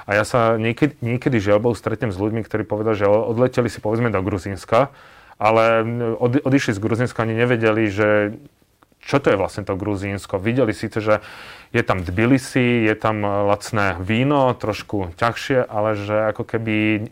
A 0.03 0.09
ja 0.17 0.27
sa 0.27 0.59
niekedy, 0.59 0.99
niekedy 0.99 1.39
žiaľbou 1.39 1.71
stretnem 1.77 2.11
s 2.11 2.19
ľuďmi, 2.19 2.43
ktorí 2.43 2.67
povedali, 2.67 2.99
že 2.99 3.07
odleteli 3.07 3.71
si 3.71 3.79
povedzme 3.79 4.11
do 4.11 4.19
Gruzínska, 4.19 4.91
ale 5.39 5.85
od, 6.19 6.43
odišli 6.43 6.75
z 6.75 6.83
Gruzínska 6.83 7.23
ani 7.23 7.37
nevedeli, 7.37 7.87
že 7.87 8.35
čo 9.03 9.19
to 9.19 9.35
je 9.35 9.39
vlastne 9.39 9.67
to 9.67 9.75
Gruzínsko. 9.75 10.39
Videli 10.39 10.71
síce, 10.71 11.03
že 11.03 11.19
je 11.75 11.83
tam 11.83 11.99
Tbilisi, 12.03 12.87
je 12.87 12.95
tam 12.95 13.23
lacné 13.23 13.99
víno, 13.99 14.55
trošku 14.55 15.11
ťažšie, 15.19 15.67
ale 15.67 15.99
že 15.99 16.31
ako 16.31 16.43
keby 16.47 17.07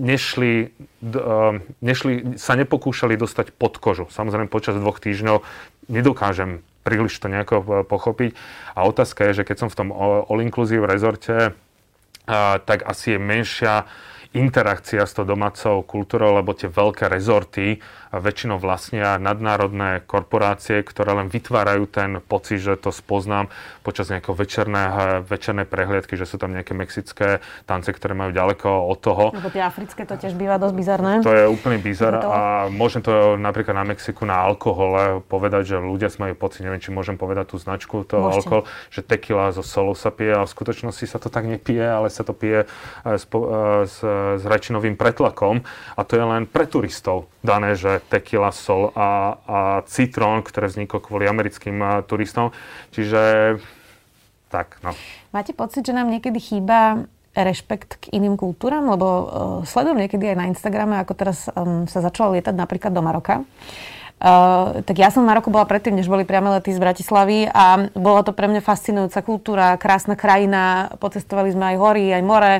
nešli, 0.00 0.74
uh, 1.02 1.58
nešli, 1.80 2.38
sa 2.40 2.58
nepokúšali 2.58 3.14
dostať 3.18 3.54
pod 3.54 3.78
kožu. 3.78 4.10
Samozrejme, 4.10 4.50
počas 4.50 4.78
dvoch 4.78 4.98
týždňov 4.98 5.44
nedokážem 5.88 6.64
príliš 6.84 7.16
to 7.20 7.32
nejako 7.32 7.56
uh, 7.60 7.66
pochopiť. 7.84 8.36
A 8.74 8.86
otázka 8.88 9.30
je, 9.30 9.42
že 9.42 9.46
keď 9.46 9.56
som 9.64 9.68
v 9.70 9.78
tom 9.78 9.88
all-inclusive 10.28 10.84
rezorte, 10.84 11.56
tak 12.64 12.88
asi 12.88 13.16
je 13.16 13.18
menšia 13.20 13.84
interakcia 14.34 15.06
s 15.06 15.14
tou 15.14 15.22
domácou 15.22 15.86
kultúrou, 15.86 16.34
lebo 16.34 16.52
tie 16.52 16.66
veľké 16.66 17.06
rezorty 17.06 17.78
väčšinou 18.10 18.62
vlastnia 18.62 19.18
nadnárodné 19.18 20.02
korporácie, 20.06 20.82
ktoré 20.86 21.14
len 21.18 21.26
vytvárajú 21.30 21.86
ten 21.90 22.10
pocit, 22.22 22.62
že 22.62 22.78
to 22.78 22.94
spoznám 22.94 23.50
počas 23.82 24.10
nejakého 24.10 24.34
večerného, 24.34 25.26
večernej 25.26 25.66
prehliadky, 25.66 26.14
že 26.14 26.26
sú 26.26 26.38
tam 26.38 26.54
nejaké 26.54 26.74
mexické 26.74 27.42
tance, 27.66 27.90
ktoré 27.90 28.14
majú 28.14 28.30
ďaleko 28.30 28.68
od 28.90 28.98
toho. 29.02 29.24
Lebo 29.34 29.50
tie 29.50 29.62
africké 29.62 30.06
to 30.06 30.14
tiež 30.14 30.34
býva 30.38 30.58
dosť 30.58 30.74
bizarné. 30.74 31.12
To 31.26 31.34
je 31.34 31.46
úplný 31.50 31.78
bizar 31.82 32.18
a 32.22 32.40
môžem 32.70 33.02
to 33.02 33.34
napríklad 33.38 33.74
na 33.74 33.86
Mexiku 33.86 34.26
na 34.26 34.42
alkohole 34.42 35.22
povedať, 35.26 35.74
že 35.74 35.76
ľudia 35.78 36.10
majú 36.18 36.34
pocit, 36.38 36.62
neviem, 36.62 36.78
či 36.78 36.94
môžem 36.94 37.18
povedať 37.18 37.54
tú 37.54 37.56
značku 37.58 38.06
toho 38.06 38.30
Môžete. 38.30 38.38
alkohol, 38.46 38.62
že 38.90 39.00
tequila 39.02 39.50
zo 39.50 39.66
solou 39.66 39.98
sa 39.98 40.14
pije 40.14 40.38
a 40.38 40.46
v 40.46 40.50
skutočnosti 40.50 41.06
sa 41.10 41.18
to 41.18 41.26
tak 41.26 41.46
nepije, 41.48 41.82
ale 41.82 42.06
sa 42.12 42.22
to 42.22 42.30
pije 42.36 42.70
s, 43.02 43.24
s, 43.26 43.96
s 44.40 44.44
rečinovým 44.44 44.96
pretlakom 44.96 45.62
a 45.94 46.00
to 46.02 46.16
je 46.16 46.24
len 46.24 46.48
pre 46.48 46.64
turistov 46.64 47.28
dané, 47.44 47.76
že 47.76 48.00
tequila, 48.08 48.50
sol 48.50 48.90
a, 48.94 49.38
a 49.44 49.58
citrón, 49.88 50.40
ktoré 50.40 50.72
vzniklo 50.72 50.98
kvôli 51.02 51.28
americkým 51.28 52.04
turistom. 52.08 52.50
Čiže 52.94 53.56
tak, 54.48 54.78
no. 54.86 54.94
Máte 55.34 55.50
pocit, 55.50 55.82
že 55.82 55.96
nám 55.96 56.08
niekedy 56.08 56.38
chýba 56.38 57.10
rešpekt 57.34 57.98
k 57.98 58.14
iným 58.14 58.38
kultúram, 58.38 58.86
lebo 58.86 59.06
uh, 59.06 59.26
sledujem 59.66 60.06
niekedy 60.06 60.30
aj 60.30 60.38
na 60.38 60.46
Instagrame, 60.46 61.02
ako 61.02 61.12
teraz 61.18 61.50
um, 61.50 61.90
sa 61.90 61.98
začalo 61.98 62.38
lietať 62.38 62.54
napríklad 62.54 62.94
do 62.94 63.02
Maroka. 63.02 63.42
Uh, 63.42 64.03
tak 64.88 64.96
ja 64.96 65.12
som 65.12 65.26
v 65.26 65.28
Maroku 65.28 65.52
bola 65.52 65.68
predtým, 65.68 66.00
než 66.00 66.08
boli 66.08 66.24
priame 66.24 66.48
lety 66.56 66.72
z 66.72 66.80
Bratislavy 66.80 67.44
a 67.50 67.92
bola 67.92 68.24
to 68.24 68.32
pre 68.32 68.48
mňa 68.48 68.64
fascinujúca 68.64 69.20
kultúra, 69.20 69.76
krásna 69.76 70.16
krajina, 70.16 70.96
pocestovali 70.96 71.52
sme 71.52 71.74
aj 71.74 71.76
hory, 71.76 72.06
aj 72.08 72.22
more, 72.24 72.52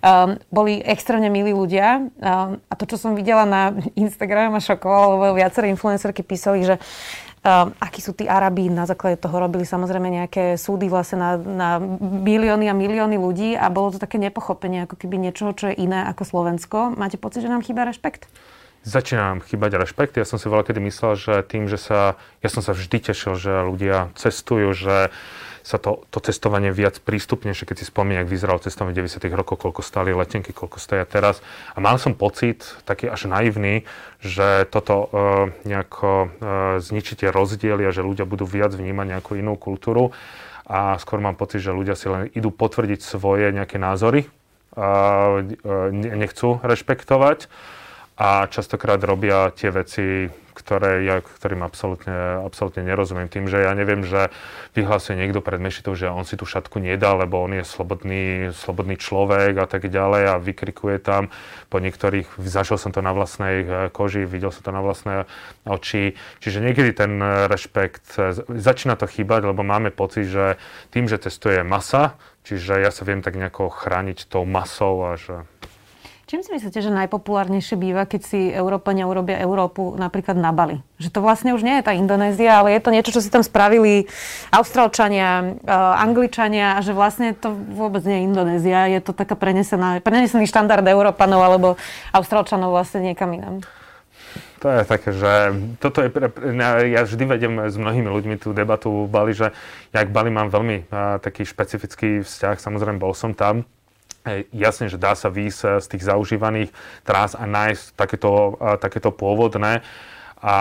um, 0.00 0.40
boli 0.48 0.80
extrémne 0.80 1.28
milí 1.28 1.52
ľudia 1.52 2.00
um, 2.00 2.56
a 2.56 2.72
to, 2.80 2.88
čo 2.88 2.96
som 2.96 3.12
videla 3.12 3.44
na 3.44 3.76
Instagrame 3.98 4.56
ma 4.56 4.60
šokovalo, 4.64 5.20
lebo 5.20 5.36
viaceré 5.36 5.68
influencerky 5.68 6.24
písali, 6.24 6.64
že 6.64 6.80
Uh, 7.42 7.74
akí 7.82 7.98
sú 7.98 8.14
tí 8.14 8.30
Arabi, 8.30 8.70
na 8.70 8.86
základe 8.86 9.18
toho 9.18 9.34
robili 9.34 9.66
samozrejme 9.66 10.06
nejaké 10.06 10.54
súdy 10.54 10.86
vlastne 10.86 11.18
na, 11.18 11.30
na 11.34 11.68
milióny 11.98 12.70
a 12.70 12.74
milióny 12.78 13.18
ľudí 13.18 13.58
a 13.58 13.66
bolo 13.66 13.90
to 13.90 13.98
také 13.98 14.14
nepochopenie, 14.22 14.86
ako 14.86 14.94
keby 14.94 15.18
niečoho, 15.18 15.50
čo 15.50 15.74
je 15.74 15.82
iné 15.82 16.06
ako 16.06 16.22
Slovensko. 16.22 16.94
Máte 16.94 17.18
pocit, 17.18 17.42
že 17.42 17.50
nám 17.50 17.66
chýba 17.66 17.82
rešpekt? 17.82 18.30
Začína 18.82 19.30
nám 19.30 19.40
chýbať 19.46 19.78
rešpekt. 19.78 20.18
Ja 20.18 20.26
som 20.26 20.42
si 20.42 20.50
veľa 20.50 20.66
kedy 20.66 20.82
myslel, 20.82 21.14
že 21.14 21.34
tým, 21.46 21.70
že 21.70 21.78
sa... 21.78 22.18
Ja 22.42 22.50
som 22.50 22.66
sa 22.66 22.74
vždy 22.74 22.98
tešil, 22.98 23.38
že 23.38 23.62
ľudia 23.62 24.10
cestujú, 24.18 24.74
že 24.74 25.14
sa 25.62 25.78
to, 25.78 26.02
to 26.10 26.18
cestovanie 26.18 26.74
viac 26.74 26.98
prístupnejšie, 26.98 27.62
keď 27.70 27.76
si 27.78 27.86
spomínam, 27.86 28.26
jak 28.26 28.34
vyzeralo 28.34 28.58
cestovanie 28.58 28.98
v 28.98 29.06
90. 29.06 29.22
rokoch, 29.38 29.62
koľko 29.62 29.86
stáli 29.86 30.10
letenky, 30.10 30.50
koľko 30.50 30.82
stoja 30.82 31.06
teraz. 31.06 31.38
A 31.72 31.78
mal 31.78 32.02
som 32.02 32.18
pocit, 32.18 32.66
taký 32.82 33.06
až 33.06 33.30
naivný, 33.30 33.86
že 34.18 34.66
toto 34.66 35.06
uh, 35.06 35.08
nejako 35.62 36.10
uh, 36.10 36.28
zničí 36.82 37.14
tie 37.14 37.30
rozdiely 37.30 37.86
a 37.86 37.94
že 37.94 38.02
ľudia 38.02 38.26
budú 38.26 38.42
viac 38.42 38.74
vnímať 38.74 39.06
nejakú 39.14 39.38
inú 39.38 39.54
kultúru. 39.54 40.10
A 40.66 40.98
skôr 40.98 41.22
mám 41.22 41.38
pocit, 41.38 41.62
že 41.62 41.70
ľudia 41.70 41.94
si 41.94 42.10
len 42.10 42.26
idú 42.34 42.50
potvrdiť 42.50 42.98
svoje 42.98 43.54
nejaké 43.54 43.78
názory, 43.78 44.26
uh, 44.74 45.38
nechcú 45.94 46.58
rešpektovať 46.66 47.46
a 48.22 48.46
častokrát 48.46 49.02
robia 49.02 49.50
tie 49.50 49.74
veci, 49.74 50.30
ktoré 50.54 51.02
ja, 51.02 51.18
ktorým 51.18 51.66
absolútne, 51.66 52.38
absolútne 52.46 52.86
nerozumiem. 52.86 53.26
Tým, 53.26 53.50
že 53.50 53.66
ja 53.66 53.74
neviem, 53.74 54.06
že 54.06 54.30
vyhlasuje 54.78 55.18
niekto 55.18 55.42
pred 55.42 55.58
mešitou, 55.58 55.98
že 55.98 56.06
on 56.06 56.22
si 56.22 56.38
tú 56.38 56.46
šatku 56.46 56.78
nedá, 56.78 57.18
lebo 57.18 57.42
on 57.42 57.58
je 57.58 57.66
slobodný, 57.66 58.54
slobodný 58.54 58.94
človek 58.94 59.58
a 59.58 59.66
tak 59.66 59.90
ďalej 59.90 60.22
a 60.28 60.34
vykrikuje 60.38 61.02
tam 61.02 61.34
po 61.66 61.82
niektorých, 61.82 62.38
zažil 62.38 62.78
som 62.78 62.94
to 62.94 63.02
na 63.02 63.10
vlastnej 63.10 63.56
eh, 63.66 63.70
koži, 63.90 64.22
videl 64.22 64.54
som 64.54 64.62
to 64.62 64.70
na 64.70 64.86
vlastné 64.86 65.26
oči. 65.66 66.14
Čiže 66.38 66.62
niekedy 66.62 66.94
ten 66.94 67.18
eh, 67.18 67.50
rešpekt, 67.50 68.22
eh, 68.22 68.38
začína 68.46 68.94
to 68.94 69.10
chýbať, 69.10 69.50
lebo 69.50 69.66
máme 69.66 69.90
pocit, 69.90 70.30
že 70.30 70.62
tým, 70.94 71.10
že 71.10 71.18
testuje 71.18 71.66
masa, 71.66 72.14
čiže 72.46 72.86
ja 72.86 72.94
sa 72.94 73.02
viem 73.02 73.18
tak 73.18 73.34
nejako 73.34 73.66
chrániť 73.66 74.30
tou 74.30 74.46
masou 74.46 75.10
a 75.10 75.18
že 75.18 75.42
Čím 76.32 76.40
si 76.40 76.48
myslíte, 76.48 76.80
že 76.80 76.88
najpopulárnejšie 76.88 77.76
býva, 77.76 78.08
keď 78.08 78.24
si 78.24 78.48
Európania 78.48 79.04
urobia 79.04 79.36
Európu 79.36 80.00
napríklad 80.00 80.32
na 80.32 80.48
Bali? 80.48 80.80
Že 80.96 81.12
to 81.12 81.20
vlastne 81.20 81.52
už 81.52 81.60
nie 81.60 81.76
je 81.76 81.84
tá 81.84 81.92
Indonézia, 81.92 82.56
ale 82.56 82.72
je 82.72 82.80
to 82.80 82.88
niečo, 82.88 83.12
čo 83.12 83.20
si 83.20 83.28
tam 83.28 83.44
spravili 83.44 84.08
Austrálčania, 84.48 85.60
Angličania 86.00 86.80
a 86.80 86.80
že 86.80 86.96
vlastne 86.96 87.36
to 87.36 87.52
vôbec 87.52 88.00
nie 88.08 88.16
je 88.16 88.32
Indonézia. 88.32 88.88
Je 88.88 89.04
to 89.04 89.12
taká 89.12 89.36
prenesená, 89.36 90.00
prenesený 90.00 90.48
štandard 90.48 90.80
Európanov 90.88 91.44
alebo 91.44 91.68
Austrálčanov 92.16 92.72
vlastne 92.72 93.12
niekam 93.12 93.28
inám. 93.36 93.60
To 94.64 94.72
je 94.72 94.88
také, 94.88 95.12
že 95.12 95.52
toto 95.84 96.00
je, 96.00 96.08
pre, 96.08 96.32
ja 96.88 97.04
vždy 97.04 97.28
vedem 97.28 97.68
s 97.68 97.76
mnohými 97.76 98.08
ľuďmi 98.08 98.40
tú 98.40 98.56
debatu 98.56 99.04
v 99.04 99.12
Bali, 99.12 99.36
že 99.36 99.52
ja 99.92 100.00
k 100.00 100.08
Bali 100.08 100.32
mám 100.32 100.48
veľmi 100.48 100.88
uh, 100.88 101.20
taký 101.20 101.44
špecifický 101.44 102.24
vzťah, 102.24 102.56
samozrejme 102.56 102.96
bol 102.96 103.12
som 103.12 103.36
tam, 103.36 103.68
Jasne, 104.54 104.86
že 104.86 105.02
dá 105.02 105.18
sa 105.18 105.26
výjsť 105.26 105.60
eh, 105.66 105.70
z 105.82 105.86
tých 105.90 106.06
zaužívaných 106.06 106.70
trás 107.02 107.34
a 107.34 107.42
nájsť 107.42 107.98
takéto, 107.98 108.54
eh, 108.62 108.78
takéto 108.78 109.10
pôvodné 109.10 109.82
a 110.42 110.56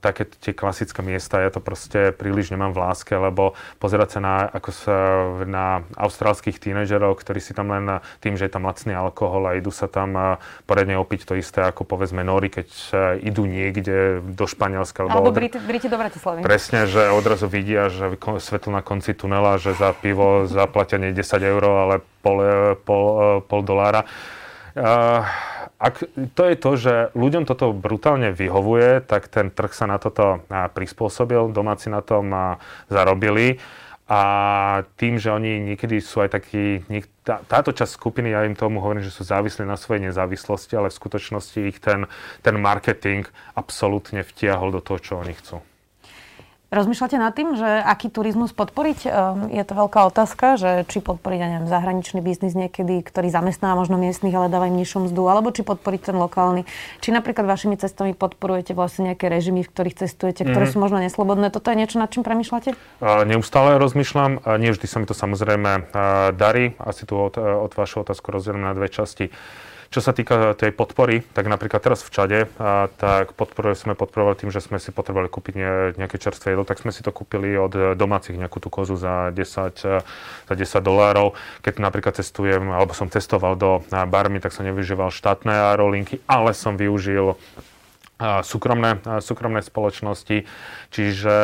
také 0.00 0.24
tie 0.24 0.56
klasické 0.56 1.04
miesta, 1.04 1.44
ja 1.44 1.52
to 1.52 1.60
proste 1.60 2.16
príliš 2.16 2.48
nemám 2.48 2.72
v 2.72 2.80
láske, 2.80 3.12
lebo 3.12 3.52
pozerať 3.76 4.16
sa 4.16 4.20
na, 4.24 4.34
ako 4.48 4.70
sa, 4.72 4.96
na 5.44 5.84
austrálskych 6.00 6.56
tínežerov, 6.56 7.20
ktorí 7.20 7.36
si 7.44 7.52
tam 7.52 7.68
len 7.68 8.00
tým, 8.24 8.40
že 8.40 8.48
je 8.48 8.52
tam 8.56 8.64
lacný 8.64 8.96
alkohol 8.96 9.52
a 9.52 9.60
idú 9.60 9.68
sa 9.68 9.84
tam 9.84 10.40
poriadne 10.64 10.96
opiť 10.96 11.28
to 11.28 11.36
isté 11.36 11.60
ako 11.60 11.84
povedzme 11.84 12.24
Nori, 12.24 12.48
keď 12.48 12.68
idú 13.20 13.44
niekde 13.44 14.24
do 14.24 14.48
Španielska. 14.48 15.04
Alebo, 15.04 15.28
alebo. 15.28 15.36
Briti, 15.36 15.60
Briti 15.60 15.92
do 15.92 16.00
Bratislavy. 16.00 16.40
Presne, 16.40 16.88
že 16.88 17.12
odrazu 17.12 17.52
vidia, 17.52 17.92
že 17.92 18.16
svetlo 18.16 18.72
na 18.72 18.80
konci 18.80 19.12
tunela, 19.12 19.60
že 19.60 19.76
za 19.76 19.92
pivo 19.92 20.48
zaplatia 20.48 20.96
nie 20.96 21.12
10 21.12 21.20
eur, 21.36 21.62
ale 21.62 21.94
pol, 22.24 22.36
pol, 22.88 23.04
pol 23.44 23.60
dolára. 23.60 24.08
Uh, 24.72 25.28
ak 25.82 26.06
to 26.38 26.42
je 26.46 26.54
to, 26.54 26.70
že 26.78 26.94
ľuďom 27.18 27.42
toto 27.42 27.74
brutálne 27.74 28.30
vyhovuje, 28.30 29.02
tak 29.02 29.26
ten 29.26 29.50
trh 29.50 29.74
sa 29.74 29.90
na 29.90 29.98
toto 29.98 30.46
prispôsobil, 30.46 31.50
domáci 31.50 31.90
na 31.90 32.06
tom 32.06 32.30
zarobili. 32.86 33.58
A 34.06 34.22
tým, 35.00 35.16
že 35.16 35.32
oni 35.32 35.72
niekedy 35.72 35.98
sú 35.98 36.22
aj 36.22 36.36
takí, 36.36 36.84
tá, 37.24 37.40
táto 37.48 37.72
časť 37.72 37.96
skupiny, 37.96 38.30
ja 38.30 38.44
im 38.44 38.52
tomu 38.52 38.78
hovorím, 38.78 39.02
že 39.02 39.14
sú 39.14 39.24
závislí 39.24 39.64
na 39.64 39.80
svojej 39.80 40.12
nezávislosti, 40.12 40.76
ale 40.76 40.92
v 40.92 40.98
skutočnosti 41.00 41.58
ich 41.58 41.80
ten, 41.80 42.04
ten 42.44 42.60
marketing 42.60 43.24
absolútne 43.56 44.20
vtiahol 44.20 44.68
do 44.70 44.84
toho, 44.84 44.98
čo 45.00 45.12
oni 45.16 45.32
chcú. 45.34 45.64
Rozmýšľate 46.72 47.20
nad 47.20 47.36
tým, 47.36 47.52
že 47.52 47.68
aký 47.68 48.08
turizmus 48.08 48.56
podporiť? 48.56 49.04
Ehm, 49.04 49.52
je 49.52 49.60
to 49.60 49.76
veľká 49.76 50.08
otázka, 50.08 50.56
že 50.56 50.88
či 50.88 51.04
podporiť, 51.04 51.38
ja 51.38 51.48
neviem, 51.52 51.68
zahraničný 51.68 52.24
biznis 52.24 52.56
niekedy, 52.56 53.04
ktorý 53.04 53.28
zamestná 53.28 53.76
možno 53.76 54.00
miestnych, 54.00 54.32
ale 54.32 54.48
dáva 54.48 54.72
im 54.72 54.80
nižšiu 54.80 55.12
mzdu, 55.12 55.22
alebo 55.28 55.52
či 55.52 55.68
podporiť 55.68 56.08
ten 56.08 56.16
lokálny. 56.16 56.64
Či 57.04 57.12
napríklad 57.12 57.44
vašimi 57.44 57.76
cestami 57.76 58.16
podporujete 58.16 58.72
vlastne 58.72 59.12
nejaké 59.12 59.28
režimy, 59.28 59.68
v 59.68 59.68
ktorých 59.68 60.00
cestujete, 60.00 60.48
ktoré 60.48 60.64
mm-hmm. 60.64 60.72
sú 60.72 60.80
možno 60.80 61.04
neslobodné. 61.04 61.52
Toto 61.52 61.68
je 61.68 61.76
niečo, 61.76 62.00
nad 62.00 62.08
čím 62.08 62.24
premýšľate? 62.24 62.72
Neustále 63.04 63.76
rozmýšľam. 63.76 64.40
Nie 64.56 64.72
vždy 64.72 64.86
sa 64.88 64.96
mi 64.96 65.04
to 65.04 65.12
samozrejme 65.12 65.92
darí. 66.32 66.72
Asi 66.80 67.04
tu 67.04 67.20
od, 67.20 67.36
od 67.36 67.72
vašu 67.76 68.00
otázku 68.00 68.32
rozdelím 68.32 68.64
na 68.64 68.72
dve 68.72 68.88
časti. 68.88 69.28
Čo 69.92 70.00
sa 70.00 70.16
týka 70.16 70.56
tej 70.56 70.72
podpory, 70.72 71.20
tak 71.36 71.52
napríklad 71.52 71.84
teraz 71.84 72.00
v 72.00 72.08
Čade, 72.08 72.40
a, 72.56 72.88
tak 72.96 73.36
podporu 73.36 73.76
sme 73.76 73.92
podporovali 73.92 74.40
tým, 74.40 74.48
že 74.48 74.64
sme 74.64 74.80
si 74.80 74.88
potrebovali 74.88 75.28
kúpiť 75.28 75.54
ne, 75.54 75.92
nejaké 76.00 76.16
čerstvé 76.16 76.56
jedlo, 76.56 76.64
tak 76.64 76.80
sme 76.80 76.96
si 76.96 77.04
to 77.04 77.12
kúpili 77.12 77.52
od 77.60 77.92
domácich 77.92 78.40
nejakú 78.40 78.56
tú 78.56 78.72
kozu 78.72 78.96
za 78.96 79.28
10, 79.36 79.36
za 80.48 80.54
10 80.56 80.56
dolárov. 80.80 81.36
Keď 81.60 81.76
napríklad 81.76 82.16
cestujem, 82.16 82.72
alebo 82.72 82.96
som 82.96 83.12
cestoval 83.12 83.52
do 83.60 83.84
barmy, 84.08 84.40
tak 84.40 84.56
som 84.56 84.64
nevyužíval 84.64 85.12
štátne 85.12 85.52
aerolinky, 85.52 86.24
ale 86.24 86.56
som 86.56 86.80
využil 86.80 87.36
súkromné, 88.46 89.02
súkromné 89.20 89.60
spoločnosti, 89.60 90.46
čiže 90.94 91.34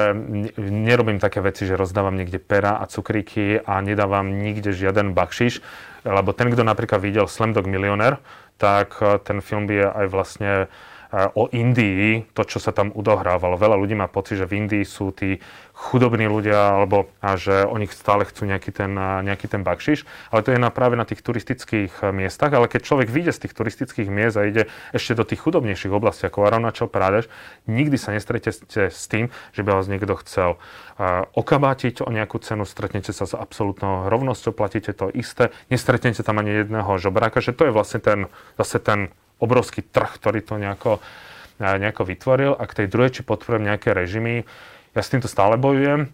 nerobím 0.58 1.18
také 1.18 1.42
veci, 1.42 1.66
že 1.66 1.78
rozdávam 1.78 2.14
niekde 2.14 2.38
pera 2.38 2.78
a 2.78 2.86
cukríky 2.86 3.58
a 3.58 3.82
nedávam 3.82 4.38
nikde 4.38 4.70
žiaden 4.70 5.12
bakšiš, 5.12 5.60
lebo 6.06 6.30
ten, 6.32 6.48
kto 6.54 6.62
napríklad 6.62 7.02
videl 7.02 7.26
Slamdog 7.26 7.66
Millionaire, 7.66 8.22
tak 8.58 8.98
eh, 9.00 9.18
ten 9.22 9.38
film 9.40 9.70
je 9.70 9.86
aj 9.86 10.06
vlastne 10.10 10.52
o 11.12 11.48
Indii, 11.48 12.28
to, 12.36 12.44
čo 12.44 12.60
sa 12.60 12.68
tam 12.68 12.92
udohrávalo. 12.92 13.56
Veľa 13.56 13.80
ľudí 13.80 13.96
má 13.96 14.12
pocit, 14.12 14.36
že 14.36 14.44
v 14.44 14.60
Indii 14.60 14.84
sú 14.84 15.08
tí 15.16 15.40
chudobní 15.72 16.26
ľudia, 16.26 16.74
alebo 16.74 17.06
a 17.22 17.38
že 17.38 17.62
oni 17.62 17.86
stále 17.86 18.26
chcú 18.26 18.50
nejaký 18.50 18.74
ten, 18.74 18.92
nejaký 18.98 19.46
ten 19.46 19.62
bakšiš, 19.62 20.02
ale 20.34 20.42
to 20.42 20.50
je 20.50 20.58
na, 20.58 20.74
práve 20.74 20.98
na 20.98 21.06
tých 21.06 21.22
turistických 21.22 22.10
miestach, 22.10 22.50
ale 22.50 22.66
keď 22.66 22.82
človek 22.82 23.08
vyjde 23.08 23.32
z 23.32 23.42
tých 23.46 23.54
turistických 23.54 24.08
miest 24.10 24.36
a 24.36 24.44
ide 24.44 24.66
ešte 24.90 25.14
do 25.14 25.22
tých 25.22 25.38
chudobnejších 25.38 25.94
oblastí, 25.94 26.26
ako 26.26 26.50
Arunachal 26.50 26.90
Pradesh, 26.90 27.30
nikdy 27.70 27.94
sa 27.94 28.10
nestretete 28.10 28.50
s 28.90 29.04
tým, 29.06 29.30
že 29.54 29.62
by 29.62 29.70
vás 29.78 29.86
niekto 29.86 30.18
chcel 30.26 30.58
okabátiť 31.32 32.02
o 32.02 32.10
nejakú 32.10 32.42
cenu, 32.42 32.66
stretnete 32.66 33.14
sa 33.14 33.22
s 33.22 33.38
absolútnou 33.38 34.10
rovnosťou, 34.10 34.50
platíte 34.50 34.90
to 34.90 35.14
isté, 35.14 35.54
nestretnete 35.70 36.26
tam 36.26 36.42
ani 36.42 36.66
jedného 36.66 36.90
žobráka, 36.98 37.38
že 37.38 37.54
to 37.54 37.70
je 37.70 37.72
vlastne 37.72 38.02
ten, 38.02 38.26
zase 38.58 38.82
ten 38.82 39.14
obrovský 39.38 39.86
trh, 39.86 40.18
ktorý 40.18 40.42
to 40.42 40.58
nejako, 40.58 40.98
nejako 41.58 42.02
vytvoril. 42.04 42.52
A 42.54 42.66
k 42.66 42.84
tej 42.84 42.86
druhej, 42.90 43.10
či 43.18 43.26
podporujem 43.26 43.66
nejaké 43.66 43.94
režimy, 43.94 44.42
ja 44.94 45.00
s 45.02 45.10
týmto 45.10 45.30
stále 45.30 45.54
bojujem. 45.58 46.10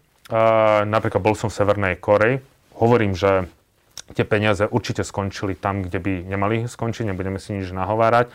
Napríklad 0.89 1.21
bol 1.21 1.37
som 1.37 1.53
v 1.53 1.57
Severnej 1.57 1.95
Koreji. 2.01 2.41
Hovorím, 2.77 3.17
že 3.17 3.49
tie 4.13 4.25
peniaze 4.29 4.69
určite 4.69 5.05
skončili 5.05 5.57
tam, 5.57 5.85
kde 5.85 5.99
by 6.01 6.13
nemali 6.29 6.69
skončiť, 6.69 7.09
nebudeme 7.09 7.41
si 7.41 7.57
nič 7.57 7.73
nahovárať 7.73 8.29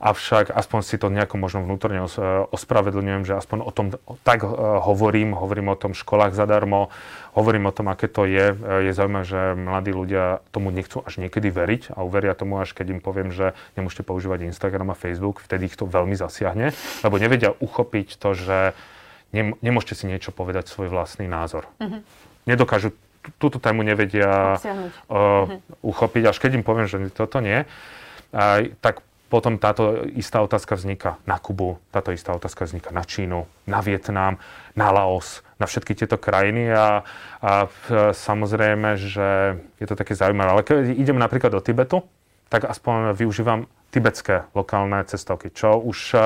avšak 0.00 0.52
aspoň 0.52 0.80
si 0.84 0.96
to 1.00 1.08
nejako 1.08 1.40
možno 1.40 1.64
vnútorne 1.64 2.04
ospravedlňujem, 2.52 3.22
že 3.24 3.38
aspoň 3.38 3.58
o 3.64 3.70
tom 3.72 3.86
tak 4.28 4.44
hovorím, 4.84 5.32
hovorím 5.32 5.72
o 5.72 5.80
tom 5.80 5.96
školách 5.96 6.36
zadarmo, 6.36 6.92
hovorím 7.36 7.68
o 7.68 7.76
tom, 7.76 7.92
aké 7.92 8.08
to 8.08 8.24
je. 8.24 8.56
E, 8.56 8.90
je 8.90 8.92
zaujímavé, 8.96 9.26
že 9.28 9.40
mladí 9.54 9.92
ľudia 9.92 10.40
tomu 10.50 10.72
nechcú 10.72 11.04
až 11.04 11.20
niekedy 11.20 11.52
veriť 11.52 11.92
a 11.92 12.02
uveria 12.02 12.32
tomu 12.32 12.56
až 12.56 12.72
keď 12.72 12.96
im 12.96 13.00
poviem, 13.04 13.28
že 13.28 13.52
nemôžete 13.76 14.02
používať 14.08 14.48
Instagram 14.48 14.90
a 14.90 14.96
Facebook, 14.96 15.44
vtedy 15.44 15.68
ich 15.68 15.76
to 15.76 15.84
veľmi 15.84 16.16
zasiahne, 16.16 16.72
lebo 17.04 17.14
nevedia 17.20 17.52
uchopiť 17.60 18.16
to, 18.16 18.32
že 18.32 18.58
nemôžete 19.36 19.94
si 19.94 20.04
niečo 20.08 20.32
povedať 20.32 20.72
svoj 20.72 20.88
vlastný 20.88 21.28
názor. 21.28 21.68
Uh-huh. 21.76 22.00
Nedokážu 22.48 22.96
túto 23.36 23.58
tému 23.58 23.82
nevedia 23.82 24.56
uh, 24.56 25.50
uchopiť, 25.82 26.30
až 26.30 26.36
keď 26.38 26.62
im 26.62 26.64
poviem, 26.64 26.86
že 26.86 27.02
toto 27.10 27.42
nie, 27.42 27.66
uh, 27.66 28.70
tak 28.80 29.02
potom 29.26 29.58
táto 29.58 30.06
istá 30.14 30.38
otázka 30.38 30.78
vzniká 30.78 31.18
na 31.26 31.42
Kubu, 31.42 31.82
táto 31.90 32.14
istá 32.14 32.30
otázka 32.30 32.62
vzniká 32.62 32.94
na 32.94 33.02
Čínu, 33.02 33.46
na 33.66 33.82
Vietnam, 33.82 34.38
na 34.78 34.94
Laos, 34.94 35.42
na 35.58 35.66
všetky 35.66 35.98
tieto 35.98 36.14
krajiny 36.14 36.70
a, 36.70 37.02
a 37.42 37.66
samozrejme, 38.14 38.94
že 38.94 39.58
je 39.82 39.86
to 39.88 39.98
také 39.98 40.14
zaujímavé. 40.14 40.48
Ale 40.54 40.62
keď 40.62 40.76
idem 40.94 41.18
napríklad 41.18 41.50
do 41.50 41.64
Tibetu, 41.64 42.06
tak 42.46 42.70
aspoň 42.70 43.18
využívam 43.18 43.66
tibetské 43.90 44.46
lokálne 44.54 45.02
cestovky, 45.08 45.50
čo 45.50 45.80
už 45.82 45.98
e, 46.14 46.18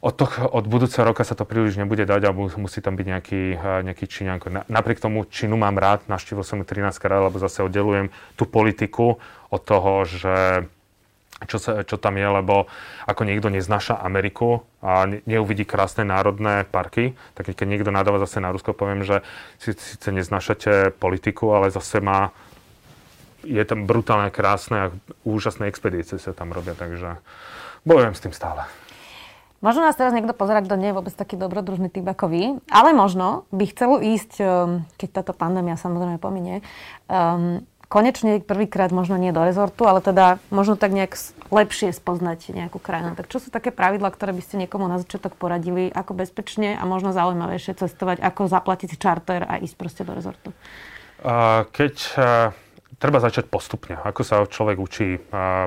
od, 0.00 0.14
to, 0.16 0.26
od 0.50 0.64
budúceho 0.66 1.06
roka 1.06 1.22
sa 1.22 1.38
to 1.38 1.46
príliš 1.46 1.76
nebude 1.76 2.02
dať 2.02 2.26
a 2.26 2.34
musí 2.34 2.80
tam 2.82 2.98
byť 2.98 3.06
nejaký, 3.06 3.42
e, 3.54 3.70
nejaký 3.86 4.04
Číňanko. 4.10 4.66
Napriek 4.66 4.98
tomu 4.98 5.28
Čínu 5.28 5.54
mám 5.54 5.78
rád, 5.78 6.02
naštívil 6.10 6.42
som 6.42 6.58
ju 6.58 6.66
13 6.66 6.96
krát, 6.98 7.22
lebo 7.22 7.38
zase 7.38 7.62
oddelujem 7.62 8.10
tú 8.34 8.48
politiku 8.48 9.22
od 9.52 9.62
toho, 9.62 10.02
že 10.08 10.66
čo, 11.48 11.56
sa, 11.56 11.84
čo 11.84 11.96
tam 11.96 12.20
je, 12.20 12.28
lebo 12.28 12.68
ako 13.08 13.22
niekto 13.24 13.48
neznáša 13.48 14.00
Ameriku 14.00 14.64
a 14.84 15.08
neuvidí 15.24 15.64
krásne 15.64 16.04
národné 16.04 16.68
parky, 16.68 17.16
tak 17.36 17.52
keď 17.52 17.64
niekto 17.68 17.90
nadáva 17.92 18.20
zase 18.20 18.40
na 18.44 18.52
Rusko, 18.52 18.76
poviem, 18.76 19.04
že 19.04 19.24
síce 19.60 20.08
neznášate 20.12 20.96
politiku, 20.96 21.56
ale 21.56 21.72
zase 21.72 22.00
má 22.00 22.32
je 23.40 23.64
tam 23.64 23.88
brutálne 23.88 24.28
krásne 24.28 24.76
a 24.76 24.92
úžasné 25.24 25.68
expedície 25.72 26.20
sa 26.20 26.36
tam 26.36 26.52
robia, 26.52 26.76
takže 26.76 27.16
bojujem 27.88 28.12
s 28.12 28.20
tým 28.20 28.34
stále. 28.36 28.68
Možno 29.60 29.84
nás 29.84 29.96
teraz 29.96 30.16
niekto 30.16 30.32
pozerá, 30.32 30.64
kto 30.64 30.80
nie 30.80 30.88
je 30.88 30.96
vôbec 30.96 31.12
taký 31.12 31.36
dobrodružný 31.36 31.92
typ 31.92 32.04
ako 32.08 32.32
vy, 32.32 32.42
ale 32.72 32.96
možno 32.96 33.44
by 33.52 33.64
chcel 33.68 34.00
ísť, 34.00 34.32
um, 34.40 34.88
keď 34.96 35.20
táto 35.20 35.32
pandémia 35.36 35.76
samozrejme 35.76 36.16
pominie, 36.16 36.64
um, 37.12 37.60
konečne 37.90 38.38
prvýkrát 38.38 38.94
možno 38.94 39.18
nie 39.18 39.34
do 39.34 39.42
rezortu, 39.42 39.82
ale 39.90 39.98
teda 39.98 40.38
možno 40.54 40.78
tak 40.78 40.94
nejak 40.94 41.18
lepšie 41.50 41.90
spoznať 41.90 42.54
nejakú 42.54 42.78
krajinu. 42.78 43.18
Tak 43.18 43.26
čo 43.26 43.42
sú 43.42 43.50
také 43.50 43.74
pravidla, 43.74 44.14
ktoré 44.14 44.30
by 44.30 44.42
ste 44.46 44.62
niekomu 44.62 44.86
na 44.86 45.02
začiatok 45.02 45.34
poradili, 45.34 45.90
ako 45.90 46.14
bezpečne 46.14 46.78
a 46.78 46.86
možno 46.86 47.10
zaujímavejšie 47.10 47.74
cestovať, 47.82 48.22
ako 48.22 48.46
zaplatiť 48.46 48.94
čarter 48.94 49.42
a 49.42 49.58
ísť 49.58 49.74
proste 49.74 50.02
do 50.06 50.14
rezortu? 50.14 50.54
Keď 51.74 51.94
treba 53.00 53.16
začať 53.16 53.48
postupne. 53.48 53.96
Ako 53.96 54.20
sa 54.20 54.44
človek 54.44 54.76
učí 54.76 55.16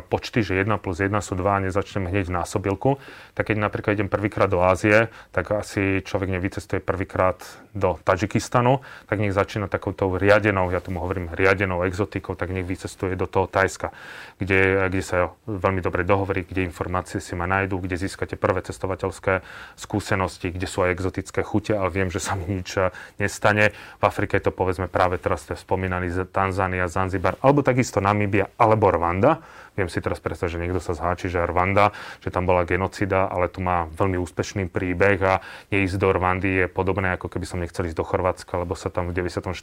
počty, 0.07 0.45
že 0.45 0.61
1 0.61 0.69
plus 0.77 1.01
1 1.01 1.09
sú 1.17 1.33
2 1.33 1.41
a 1.49 1.63
nezačnem 1.65 2.05
hneď 2.05 2.29
v 2.29 2.37
násobilku, 2.37 3.01
tak 3.33 3.49
keď 3.49 3.57
napríklad 3.57 3.97
idem 3.97 4.05
prvýkrát 4.05 4.45
do 4.45 4.61
Ázie, 4.61 5.09
tak 5.33 5.49
asi 5.49 6.05
človek 6.05 6.29
nevycestuje 6.29 6.77
prvýkrát 6.77 7.41
do 7.73 7.97
Tadžikistanu, 8.05 8.85
tak 9.09 9.17
nech 9.17 9.33
začína 9.33 9.65
takouto 9.65 10.13
riadenou, 10.13 10.69
ja 10.69 10.77
tomu 10.77 11.01
hovorím 11.01 11.33
riadenou 11.33 11.81
exotikou, 11.89 12.37
tak 12.37 12.53
nech 12.53 12.69
vycestuje 12.69 13.17
do 13.17 13.25
toho 13.25 13.49
Tajska, 13.49 13.89
kde, 14.37 14.93
kde 14.93 15.01
sa 15.01 15.33
veľmi 15.49 15.81
dobre 15.81 16.05
dohovorí, 16.05 16.45
kde 16.45 16.69
informácie 16.69 17.17
si 17.17 17.33
ma 17.33 17.49
nájdú, 17.49 17.81
kde 17.81 17.97
získate 17.97 18.37
prvé 18.37 18.61
cestovateľské 18.61 19.41
skúsenosti, 19.73 20.53
kde 20.53 20.69
sú 20.69 20.85
aj 20.85 20.93
exotické 21.01 21.41
chute, 21.41 21.73
ale 21.73 21.89
viem, 21.89 22.13
že 22.13 22.21
sa 22.21 22.37
mi 22.37 22.45
nič 22.45 22.77
nestane. 23.17 23.73
V 23.97 24.03
Afrike 24.05 24.37
je 24.37 24.45
to 24.45 24.53
povedzme 24.53 24.85
práve 24.85 25.17
teraz 25.17 25.49
ste 25.49 25.57
spomínali 25.57 26.13
Tanzánia, 26.29 26.85
Zanzibar, 26.85 27.22
Zanzibar, 27.23 27.39
alebo 27.39 27.63
takisto 27.63 28.03
Namíbia, 28.03 28.51
alebo 28.59 28.91
Rwanda. 28.91 29.39
Viem 29.79 29.87
si 29.87 30.03
teraz 30.03 30.19
predstaviť, 30.19 30.51
že 30.53 30.59
niekto 30.59 30.83
sa 30.83 30.91
zháči, 30.91 31.31
že 31.31 31.39
Rwanda, 31.39 31.95
že 32.19 32.29
tam 32.29 32.43
bola 32.43 32.67
genocida, 32.67 33.31
ale 33.31 33.47
tu 33.47 33.63
má 33.63 33.87
veľmi 33.89 34.19
úspešný 34.19 34.67
príbeh 34.67 35.17
a 35.23 35.39
neísť 35.71 35.95
do 35.97 36.11
Rwandy 36.13 36.51
je 36.61 36.65
podobné, 36.67 37.15
ako 37.15 37.31
keby 37.31 37.45
som 37.47 37.63
nechcel 37.63 37.87
ísť 37.87 37.97
do 37.97 38.05
Chorvátska, 38.05 38.59
lebo 38.59 38.75
sa 38.75 38.91
tam 38.91 39.09
v 39.09 39.17
94. 39.17 39.55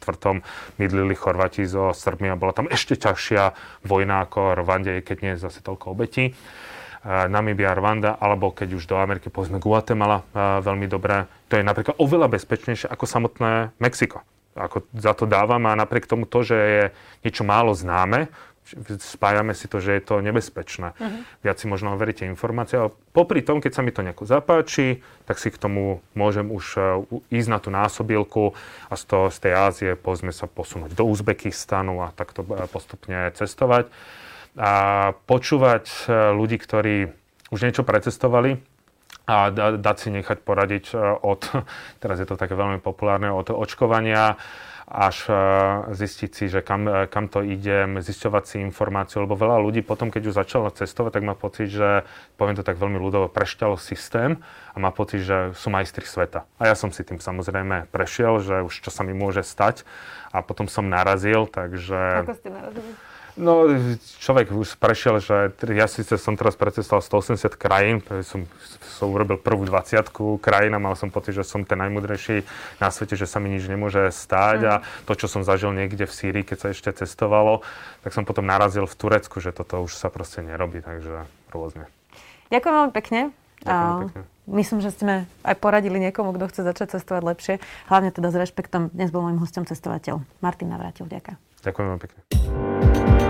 mydlili 0.81 1.15
Chorvati 1.15 1.63
so 1.69 1.93
Srbmi 1.93 2.33
a 2.33 2.35
bola 2.35 2.57
tam 2.57 2.67
ešte 2.67 2.97
ťažšia 2.97 3.55
vojna 3.87 4.27
ako 4.27 4.59
Rwande, 4.65 5.05
keď 5.05 5.17
nie 5.21 5.33
je 5.37 5.45
zase 5.45 5.61
toľko 5.63 5.93
obetí. 5.95 6.33
Namibia, 7.07 7.77
Rwanda, 7.77 8.19
alebo 8.19 8.51
keď 8.51 8.77
už 8.77 8.91
do 8.91 8.99
Ameriky, 8.99 9.31
povedzme 9.31 9.63
Guatemala, 9.63 10.27
veľmi 10.35 10.91
dobré. 10.91 11.31
To 11.49 11.57
je 11.57 11.63
napríklad 11.63 11.97
oveľa 12.03 12.35
bezpečnejšie 12.35 12.91
ako 12.91 13.05
samotné 13.07 13.79
Mexiko 13.79 14.27
ako 14.55 14.87
za 14.95 15.13
to 15.15 15.25
dávam 15.31 15.63
a 15.71 15.79
napriek 15.79 16.11
tomu 16.11 16.27
to, 16.27 16.43
že 16.43 16.57
je 16.59 16.85
niečo 17.23 17.47
málo 17.47 17.71
známe, 17.75 18.29
spájame 18.99 19.55
si 19.55 19.67
to, 19.67 19.83
že 19.83 19.99
je 19.99 20.03
to 20.05 20.23
nebezpečné. 20.23 20.95
Uh-huh. 20.95 21.21
Viac 21.43 21.59
si 21.59 21.67
možno 21.67 21.91
overíte 21.95 22.23
informácie, 22.27 22.79
ale 22.79 22.95
popri 23.11 23.43
tom, 23.43 23.59
keď 23.59 23.73
sa 23.75 23.83
mi 23.83 23.91
to 23.91 24.05
nejako 24.07 24.31
zapáči, 24.31 25.03
tak 25.27 25.43
si 25.43 25.51
k 25.51 25.59
tomu 25.59 26.05
môžem 26.15 26.47
už 26.47 26.65
uh, 26.79 27.03
ísť 27.35 27.49
na 27.51 27.59
tú 27.59 27.75
násobilku 27.75 28.55
a 28.87 28.95
z, 28.95 29.03
toho, 29.11 29.27
z 29.33 29.39
tej 29.43 29.53
Ázie 29.59 29.91
povedzme 29.99 30.31
sa 30.31 30.47
posunúť 30.47 30.95
do 30.95 31.05
Uzbekistanu 31.07 32.03
a 32.05 32.15
takto 32.15 32.47
uh, 32.47 32.71
postupne 32.71 33.35
cestovať. 33.35 33.91
A 34.59 34.73
počúvať 35.27 35.85
uh, 36.07 36.35
ľudí, 36.35 36.59
ktorí 36.59 37.11
už 37.51 37.67
niečo 37.67 37.83
precestovali, 37.83 38.63
a 39.31 39.51
dať 39.79 39.97
si 39.97 40.09
nechať 40.11 40.43
poradiť 40.43 40.85
e, 40.91 40.95
od, 41.23 41.43
teraz 42.03 42.19
je 42.19 42.27
to 42.27 42.35
také 42.35 42.59
veľmi 42.59 42.83
populárne, 42.83 43.31
od 43.31 43.55
očkovania 43.55 44.35
až 44.91 45.31
e, 45.31 45.35
zistiť 45.95 46.31
si, 46.35 46.45
že 46.51 46.67
kam, 46.67 46.83
e, 46.91 47.07
kam 47.07 47.31
to 47.31 47.47
idem, 47.47 48.03
zisťovať 48.03 48.45
si 48.45 48.57
informáciu, 48.59 49.23
lebo 49.23 49.39
veľa 49.39 49.63
ľudí 49.63 49.87
potom, 49.87 50.11
keď 50.11 50.35
už 50.35 50.35
začalo 50.35 50.67
cestovať, 50.75 51.23
tak 51.23 51.23
má 51.23 51.39
pocit, 51.39 51.71
že, 51.71 52.03
poviem 52.35 52.59
to 52.59 52.67
tak 52.67 52.75
veľmi 52.75 52.99
ľudovo, 52.99 53.31
prešťal 53.31 53.79
systém 53.79 54.43
a 54.75 54.77
má 54.83 54.91
pocit, 54.91 55.23
že 55.23 55.55
sú 55.55 55.71
majstri 55.71 56.03
sveta. 56.03 56.43
A 56.59 56.67
ja 56.67 56.75
som 56.75 56.91
si 56.91 57.07
tým 57.07 57.23
samozrejme 57.23 57.87
prešiel, 57.95 58.43
že 58.43 58.67
už 58.67 58.83
čo 58.83 58.91
sa 58.91 59.07
mi 59.07 59.15
môže 59.15 59.47
stať 59.47 59.87
a 60.35 60.43
potom 60.43 60.67
som 60.67 60.91
narazil, 60.91 61.47
takže... 61.47 62.27
Ako 62.27 62.35
ste 62.35 62.51
narazili? 62.51 63.10
No, 63.41 63.65
človek 64.21 64.53
už 64.53 64.77
prešiel, 64.77 65.17
že 65.17 65.57
ja 65.73 65.89
síce 65.89 66.21
som 66.21 66.37
teraz 66.37 66.61
precestoval 66.61 67.01
180 67.01 67.57
krajín, 67.57 68.05
som, 68.21 68.45
som 68.85 69.09
urobil 69.09 69.41
prvú 69.41 69.65
20 69.65 70.13
krajín 70.45 70.77
a 70.77 70.83
mal 70.83 70.93
som 70.93 71.09
pocit, 71.09 71.33
že 71.33 71.49
som 71.49 71.65
ten 71.65 71.81
najmudrejší 71.81 72.45
na 72.85 72.93
svete, 72.93 73.17
že 73.17 73.25
sa 73.25 73.41
mi 73.41 73.49
nič 73.49 73.65
nemôže 73.65 74.13
stáť 74.13 74.61
mm. 74.61 74.69
a 74.69 74.75
to, 75.09 75.17
čo 75.17 75.25
som 75.25 75.41
zažil 75.41 75.73
niekde 75.73 76.05
v 76.05 76.13
Sýrii, 76.13 76.45
keď 76.45 76.59
sa 76.61 76.69
ešte 76.69 76.93
cestovalo, 76.93 77.65
tak 78.05 78.13
som 78.13 78.29
potom 78.29 78.45
narazil 78.45 78.85
v 78.85 78.93
Turecku, 78.93 79.41
že 79.41 79.57
toto 79.57 79.81
už 79.81 79.97
sa 79.97 80.13
proste 80.13 80.45
nerobí, 80.45 80.85
takže 80.85 81.25
rôzne. 81.49 81.89
Ďakujem 82.53 82.75
veľmi 82.77 82.93
pekne. 82.93 83.21
Ďakujem 83.65 84.09
pekne. 84.13 84.23
Myslím, 84.51 84.83
že 84.83 84.91
sme 84.91 85.31
aj 85.47 85.55
poradili 85.63 85.97
niekomu, 86.03 86.35
kto 86.35 86.51
chce 86.51 86.61
začať 86.67 86.99
cestovať 86.99 87.23
lepšie. 87.23 87.55
Hlavne 87.87 88.11
teda 88.11 88.35
s 88.35 88.37
rešpektom. 88.37 88.91
Dnes 88.91 89.15
bol 89.15 89.23
môjim 89.23 89.39
hostom 89.39 89.63
cestovateľ 89.63 90.27
Martin 90.43 90.75
Navrátil. 90.75 91.07
Ďakujem. 91.07 91.39
Ďakujem 91.63 91.87
veľmi 91.87 92.03
pekne. 92.03 92.21